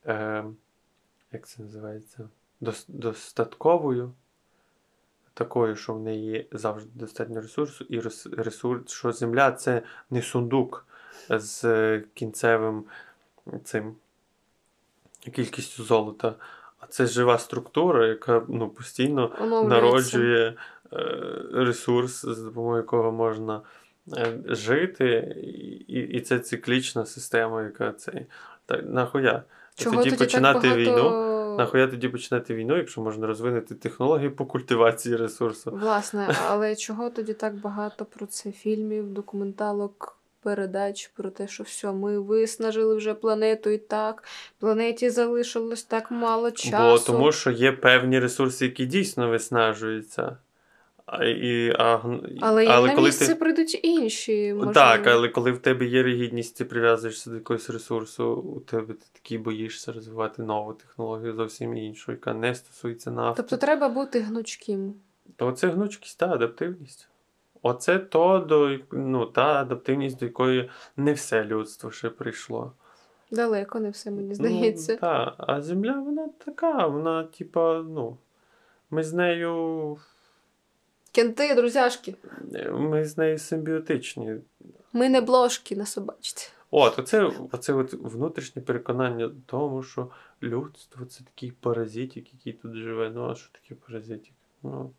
е, 0.06 0.44
як 1.32 1.48
це 1.48 1.62
називається, 1.62 2.28
дос, 2.60 2.84
достатковою, 2.88 4.12
такою, 5.34 5.76
що 5.76 5.94
в 5.94 6.00
неї 6.00 6.48
завжди 6.52 6.90
достатньо 6.94 7.40
ресурсу, 7.40 7.84
і 7.84 8.00
ресурс, 8.36 8.92
що 8.92 9.12
земля 9.12 9.52
це 9.52 9.82
не 10.10 10.22
сундук 10.22 10.86
з 11.28 12.00
кінцевим 12.14 12.84
цим 13.64 13.96
кількістю 15.32 15.82
золота, 15.82 16.34
а 16.80 16.86
це 16.86 17.06
жива 17.06 17.38
структура, 17.38 18.06
яка 18.06 18.42
ну, 18.48 18.68
постійно 18.68 19.32
народжує 19.68 20.54
е, 20.92 20.96
ресурс, 21.52 22.24
з 22.24 22.38
допомогою 22.38 22.82
якого 22.82 23.12
можна 23.12 23.60
жити, 24.46 25.36
і, 25.88 26.00
і 26.00 26.20
це 26.20 26.38
циклічна 26.38 27.06
система, 27.06 27.62
яка 27.62 27.92
цей. 27.92 28.26
Так, 28.66 28.80
нахуя? 28.84 29.42
Чого 29.74 29.96
тоді, 29.96 30.10
тоді 30.10 30.24
починати 30.24 30.60
так 30.60 30.70
багато... 30.70 30.80
війну. 30.80 31.56
Нахуя 31.58 31.86
тоді 31.86 32.08
починати 32.08 32.54
війну, 32.54 32.76
якщо 32.76 33.00
можна 33.00 33.26
розвинути 33.26 33.74
технології 33.74 34.30
по 34.30 34.46
культивації 34.46 35.16
ресурсу? 35.16 35.70
Власне, 35.70 36.34
але 36.48 36.76
чого 36.76 37.10
тоді 37.10 37.34
так 37.34 37.54
багато 37.54 38.04
про 38.04 38.26
це 38.26 38.52
фільмів, 38.52 39.08
документалок, 39.08 40.18
передач 40.42 41.10
про 41.16 41.30
те, 41.30 41.48
що 41.48 41.62
все, 41.62 41.92
ми 41.92 42.18
виснажили 42.18 42.96
вже 42.96 43.14
планету 43.14 43.70
і 43.70 43.78
так, 43.78 44.24
планеті 44.58 45.10
залишилось 45.10 45.82
так 45.82 46.10
мало 46.10 46.50
часу. 46.50 47.12
Бо 47.12 47.18
тому 47.18 47.32
що 47.32 47.50
є 47.50 47.72
певні 47.72 48.18
ресурси, 48.18 48.64
які 48.64 48.86
дійсно 48.86 49.28
виснажуються. 49.28 50.36
А, 51.06 51.24
і, 51.24 51.74
а, 51.78 52.00
Але, 52.40 52.66
але 52.66 52.88
на 52.88 52.94
коли 52.94 53.08
місце 53.08 53.26
ти... 53.26 53.34
прийдуть 53.34 53.80
інші, 53.82 54.52
можливо. 54.54 54.72
Так, 54.72 55.06
але 55.06 55.28
коли 55.28 55.52
в 55.52 55.58
тебе 55.58 55.86
є 55.86 56.02
ригідність, 56.02 56.56
ти 56.56 56.64
прив'язуєшся 56.64 57.30
до 57.30 57.36
якогось 57.36 57.70
ресурсу, 57.70 58.34
у 58.34 58.60
тебе 58.60 58.94
ти 58.94 59.06
такий 59.12 59.38
боїшся 59.38 59.92
розвивати 59.92 60.42
нову 60.42 60.72
технологію 60.72 61.34
зовсім 61.34 61.76
іншу, 61.76 62.12
яка 62.12 62.34
не 62.34 62.54
стосується 62.54 63.10
нафти. 63.10 63.42
Тобто 63.42 63.56
треба 63.56 63.88
бути 63.88 64.20
гнучким. 64.20 64.94
То 65.36 65.52
це 65.52 65.68
гнучкість 65.68 66.18
та 66.18 66.32
адаптивність. 66.32 67.08
Оце 67.62 67.98
то, 67.98 68.38
до, 68.38 68.78
ну, 68.92 69.26
та 69.26 69.60
адаптивність, 69.60 70.18
до 70.18 70.26
якої 70.26 70.70
не 70.96 71.12
все 71.12 71.44
людство 71.44 71.90
ще 71.90 72.10
прийшло. 72.10 72.72
Далеко 73.30 73.80
не 73.80 73.90
все, 73.90 74.10
мені 74.10 74.34
здається. 74.34 74.92
Ну, 74.92 74.98
та. 74.98 75.34
А 75.38 75.60
земля, 75.60 75.92
вона 75.92 76.28
така, 76.44 76.86
вона, 76.86 77.24
типа, 77.24 77.82
ну, 77.88 78.16
ми 78.90 79.02
з 79.02 79.12
нею. 79.12 79.96
Кенти, 81.14 81.54
друзяшки, 81.54 82.14
Ми 82.72 83.04
з 83.04 83.18
нею 83.18 83.38
симбіотичні. 83.38 84.36
ми 84.92 85.08
не 85.08 85.20
блошки 85.20 85.76
на 85.76 85.86
собачці. 85.86 86.50
От, 86.70 86.98
оце, 86.98 87.30
оце 87.52 87.72
от 87.72 87.92
внутрішнє 87.92 88.62
переконання 88.62 89.30
тому, 89.46 89.82
що 89.82 90.10
людство 90.42 91.06
це 91.06 91.24
такий 91.24 91.50
паразитик, 91.50 92.34
який 92.34 92.52
тут 92.52 92.74
живе. 92.74 93.10
Ну, 93.14 93.30
а 93.30 93.34
що 93.34 93.48
таке 93.52 93.74
паразитик? 93.86 94.32
Ну, 94.62 94.90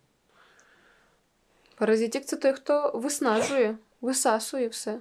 Паразитик 1.78 2.26
це 2.26 2.38
той, 2.38 2.54
хто 2.54 2.92
виснажує, 2.96 3.78
висасує 4.02 4.68
все. 4.68 5.00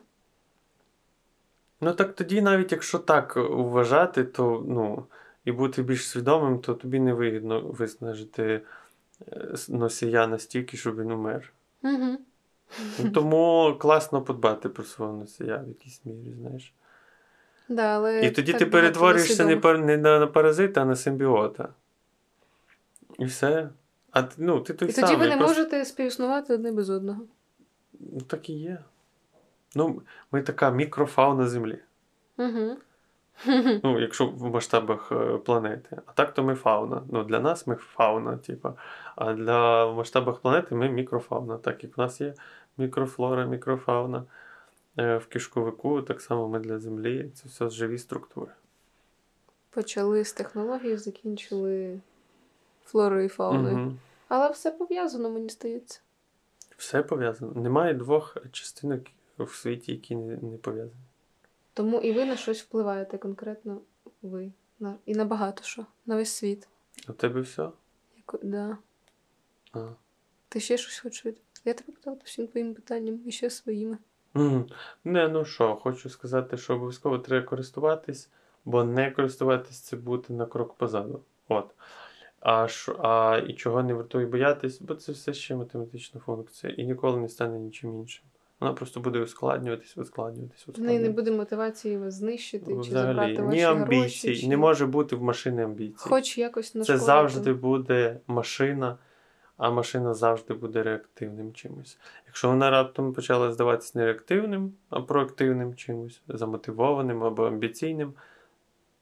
ну 1.80 1.92
так 1.92 2.14
тоді, 2.14 2.42
навіть 2.42 2.72
якщо 2.72 2.98
так 2.98 3.36
вважати, 3.36 4.24
то 4.24 4.64
ну, 4.68 5.06
і 5.44 5.52
бути 5.52 5.82
більш 5.82 6.08
свідомим, 6.08 6.58
то 6.58 6.74
тобі 6.74 7.00
не 7.00 7.12
вигідно 7.12 7.60
виснажити 7.60 8.60
носія 9.68 10.26
настільки, 10.26 10.76
щоб 10.76 11.00
він 11.00 11.10
умер. 11.10 11.52
Угу. 11.82 12.18
Тому 13.14 13.76
класно 13.80 14.22
подбати 14.22 14.68
про 14.68 14.84
свого 14.84 15.12
носія 15.12 15.56
в 15.56 15.68
якійсь 15.68 16.00
мірі, 16.04 16.34
знаєш. 16.40 16.74
Да, 17.68 17.82
але 17.82 18.20
І 18.20 18.30
тоді 18.30 18.52
ти 18.52 18.66
перетворюєшся 18.66 19.44
не, 19.44 19.56
пар- 19.56 19.78
не 19.84 19.96
на, 19.96 20.26
паразита, 20.26 20.82
а 20.82 20.84
на 20.84 20.96
симбіота. 20.96 21.68
І 23.18 23.24
все. 23.24 23.68
А 24.12 24.24
ну, 24.38 24.60
ти 24.60 24.74
той 24.74 24.88
І 24.88 24.92
тоді 24.92 25.16
ви 25.16 25.28
не 25.28 25.36
просто- 25.36 25.46
можете 25.54 25.84
співіснувати 25.84 26.54
одне 26.54 26.72
без 26.72 26.90
одного. 26.90 27.20
Ну, 28.00 28.20
так 28.20 28.50
і 28.50 28.52
є. 28.52 28.78
Ну, 29.74 30.02
ми 30.32 30.42
така 30.42 30.70
мікрофауна 30.70 31.48
Землі. 31.48 31.78
Угу. 32.38 32.76
Ну, 33.82 34.00
якщо 34.00 34.26
в 34.26 34.50
масштабах 34.50 35.12
е, 35.12 35.38
планети. 35.38 35.96
А 36.06 36.12
так 36.12 36.34
то 36.34 36.42
ми 36.42 36.54
фауна. 36.54 37.02
Ну, 37.10 37.24
для 37.24 37.40
нас 37.40 37.66
ми 37.66 37.74
фауна, 37.74 38.36
типа. 38.36 38.74
А 39.16 39.32
для 39.32 39.84
в 39.84 39.96
масштабах 39.96 40.38
планети 40.38 40.74
ми 40.74 40.88
мікрофауна. 40.88 41.58
Так 41.58 41.84
як 41.84 41.96
в 41.96 42.00
нас 42.00 42.20
є 42.20 42.34
мікрофлора, 42.78 43.46
мікрофауна. 43.46 44.24
Е, 44.98 45.16
В 45.16 45.26
кишковику 45.26 46.02
так 46.02 46.20
само 46.20 46.48
ми 46.48 46.58
для 46.58 46.78
Землі. 46.78 47.30
Це 47.34 47.48
все 47.48 47.70
живі 47.70 47.98
структури. 47.98 48.50
Почали 49.70 50.24
з 50.24 50.32
технології, 50.32 50.96
закінчили 50.96 52.00
флорою 52.84 53.24
і 53.24 53.28
фауною. 53.28 53.76
Угу. 53.76 53.92
Але 54.28 54.50
все 54.50 54.70
пов'язано, 54.70 55.30
мені 55.30 55.48
здається. 55.48 56.00
Все 56.76 57.02
пов'язано. 57.02 57.60
Немає 57.60 57.94
двох 57.94 58.36
частинок 58.52 59.00
в 59.38 59.54
світі, 59.54 59.92
які 59.92 60.16
не, 60.16 60.36
не 60.36 60.56
пов'язані. 60.56 61.03
Тому 61.74 62.00
і 62.00 62.12
ви 62.12 62.24
на 62.24 62.36
щось 62.36 62.62
впливаєте 62.62 63.18
конкретно 63.18 63.80
ви. 64.22 64.52
На... 64.80 64.94
І 65.06 65.14
на 65.14 65.24
багато 65.24 65.62
що. 65.62 65.86
На 66.06 66.16
весь 66.16 66.32
світ. 66.32 66.68
У 67.08 67.12
тебе 67.12 67.40
все? 67.40 67.70
Як... 68.16 68.40
Да. 68.42 68.78
А. 69.72 69.88
Ти 70.48 70.60
ще 70.60 70.76
щось 70.76 70.98
хочеш 70.98 71.26
від... 71.26 71.40
Я 71.64 71.74
тебе 71.74 71.92
питала 71.92 72.16
по 72.16 72.22
всім 72.24 72.46
твоїм 72.46 72.74
питанням 72.74 73.20
і 73.26 73.32
ще 73.32 73.50
своїми. 73.50 73.98
Мгм. 74.34 74.66
Не, 75.04 75.28
ну 75.28 75.44
що, 75.44 75.76
хочу 75.76 76.10
сказати, 76.10 76.56
що 76.56 76.74
обов'язково 76.74 77.18
треба 77.18 77.46
користуватись, 77.46 78.30
бо 78.64 78.84
не 78.84 79.10
користуватись 79.10 79.80
це 79.80 79.96
бути 79.96 80.32
на 80.32 80.46
крок 80.46 80.74
позаду. 80.74 81.20
От. 81.48 81.74
А, 82.40 82.68
що, 82.68 82.96
а 83.02 83.38
і 83.48 83.54
чого 83.54 83.82
не 83.82 83.94
вартує 83.94 84.26
боятись, 84.26 84.80
бо 84.80 84.94
це 84.94 85.12
все 85.12 85.34
ще 85.34 85.56
математична 85.56 86.20
функція 86.20 86.72
і 86.72 86.84
ніколи 86.84 87.20
не 87.20 87.28
стане 87.28 87.58
нічим 87.58 87.94
іншим. 87.94 88.24
Вона 88.60 88.72
просто 88.72 89.00
буде 89.00 89.20
ускладнюватись, 89.20 89.96
ускладнюватись, 89.96 90.66
В 90.68 90.80
неї 90.80 90.98
не 90.98 91.10
буде 91.10 91.30
мотивації 91.30 91.98
вас 91.98 92.14
знищити 92.14 92.76
чи 92.84 92.90
забрати 92.90 93.42
ваші 93.42 93.56
ні 93.56 93.62
амбіцій, 93.62 94.28
гроші. 94.28 94.36
Чи... 94.36 94.48
не 94.48 94.56
може 94.56 94.86
бути 94.86 95.16
в 95.16 95.22
машини 95.22 95.64
амбіцій. 95.64 96.08
Хоч 96.08 96.38
якось 96.38 96.72
Це 96.84 96.98
завжди 96.98 97.52
буде 97.52 98.20
машина 98.26 98.98
а 99.56 99.70
машина 99.70 100.14
завжди 100.14 100.54
буде 100.54 100.82
реактивним 100.82 101.52
чимось. 101.52 101.98
Якщо 102.26 102.48
вона 102.48 102.70
раптом 102.70 103.12
почала 103.12 103.52
здаватися 103.52 103.98
не 103.98 104.04
реактивним, 104.04 104.72
а 104.90 105.00
проактивним 105.00 105.74
чимось, 105.74 106.22
замотивованим 106.28 107.24
або 107.24 107.46
амбіційним, 107.46 108.14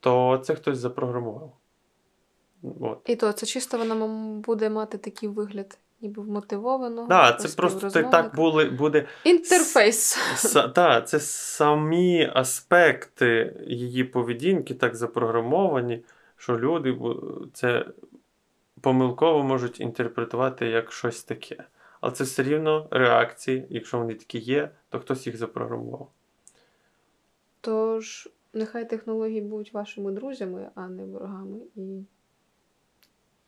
то 0.00 0.42
це 0.44 0.54
хтось 0.54 0.78
запрограмував. 0.78 1.52
От. 2.80 3.00
І 3.04 3.16
то 3.16 3.32
це 3.32 3.46
чисто 3.46 3.78
вона 3.78 4.06
буде 4.46 4.70
мати 4.70 4.98
такий 4.98 5.28
вигляд, 5.28 5.78
ніби 6.02 6.22
вмотивованого. 6.22 7.08
Да, 7.08 7.32
це 7.32 7.56
просто 7.56 7.90
так, 7.90 8.10
так 8.10 8.34
були, 8.34 8.64
буде. 8.64 9.06
Інтерфейс. 9.24 10.18
С, 10.36 10.68
та, 10.68 11.00
це 11.00 11.20
самі 11.20 12.30
аспекти 12.34 13.56
її 13.66 14.04
поведінки 14.04 14.74
так 14.74 14.96
запрограмовані, 14.96 16.04
що 16.36 16.58
люди 16.58 16.98
це 17.52 17.84
помилково 18.80 19.42
можуть 19.42 19.80
інтерпретувати 19.80 20.66
як 20.66 20.92
щось 20.92 21.24
таке. 21.24 21.64
Але 22.00 22.12
це 22.12 22.24
все 22.24 22.42
рівно 22.42 22.88
реакції, 22.90 23.66
якщо 23.70 23.98
вони 23.98 24.14
такі 24.14 24.38
є, 24.38 24.70
то 24.88 24.98
хтось 24.98 25.26
їх 25.26 25.36
запрограмував. 25.36 26.10
Тож, 27.60 28.28
нехай 28.52 28.88
технології 28.88 29.40
будуть 29.40 29.72
вашими 29.72 30.12
друзями, 30.12 30.70
а 30.74 30.88
не 30.88 31.04
ворогами. 31.04 31.58
І 31.76 32.04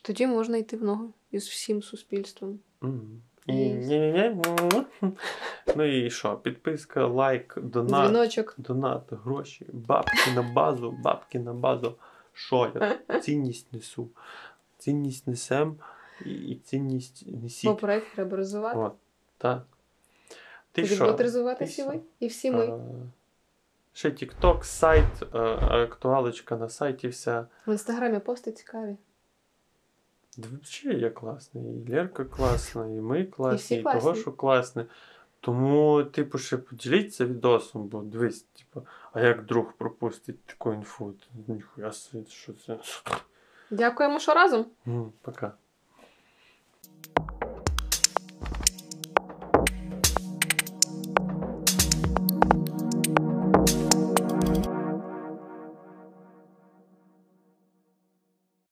тоді 0.03 0.27
можна 0.27 0.57
йти 0.57 0.77
в 0.77 0.85
ногу 0.85 1.13
із 1.35 1.49
всім 1.49 1.83
суспільством. 1.83 2.59
І, 3.47 3.53
ні-ні-ні. 3.53 4.85
Ну 5.77 5.85
і 5.85 6.11
що? 6.11 6.37
Підписка, 6.37 7.07
лайк, 7.07 7.59
донат. 7.63 8.07
Дзвіночок. 8.07 8.55
Донат, 8.59 9.03
гроші, 9.11 9.67
бабки 9.73 10.31
на 10.35 10.43
базу, 10.43 10.91
бабки 10.91 11.39
на 11.39 11.53
базу. 11.53 11.95
Що 12.33 12.73
я? 12.75 13.21
Цінність 13.21 13.73
несу. 13.73 14.09
Цінність 14.79 15.27
несем 15.27 15.77
і, 16.27 16.55
цінність 16.65 17.31
Бо 17.31 17.43
несіть. 17.43 17.81
проект 17.81 18.15
треба 18.15 18.37
розвивати. 18.37 18.79
От, 18.79 18.93
так. 19.39 19.67
Ти 20.73 20.87
що? 20.87 21.05
будуть 21.05 21.21
розвивати 21.21 21.65
всі 21.65 21.83
ви 21.83 22.01
і 22.21 22.27
всі 22.27 22.51
ми. 22.51 22.65
Е, 22.67 22.81
Ще 23.93 24.09
TikTok, 24.09 24.63
сайт, 24.63 25.23
е, 25.35 25.39
актуалочка 25.39 26.57
на 26.57 26.69
сайті 26.69 27.09
вся. 27.09 27.47
В 27.67 27.73
інстаграмі 27.73 28.19
пости 28.19 28.53
цікаві. 28.53 28.97
Взагалі 30.39 31.01
я 31.01 31.11
класний. 31.11 31.65
І 31.65 31.93
Лерка 31.93 32.25
класна, 32.25 32.87
і 32.87 33.01
ми 33.01 33.25
класні, 33.25 33.77
і, 33.77 33.81
і, 33.81 33.83
того, 33.83 34.15
що 34.15 34.33
класне. 34.33 34.87
Тому, 35.41 36.05
типу, 36.05 36.39
ще 36.39 36.57
поділіться 36.57 37.25
відосом, 37.25 37.89
бо 37.89 38.03
дивись, 38.03 38.43
типу, 38.43 38.87
а 39.13 39.21
як 39.21 39.45
друг 39.45 39.73
пропустить 39.73 40.45
таку 40.45 40.73
інфу? 40.73 41.13
то 41.13 41.53
Ніхуя 41.53 41.93
світ, 41.93 42.29
що 42.29 42.53
це? 42.53 42.79
Дякуємо, 43.71 44.19
що 44.19 44.35
разом. 44.35 44.67
Пока. 45.23 45.53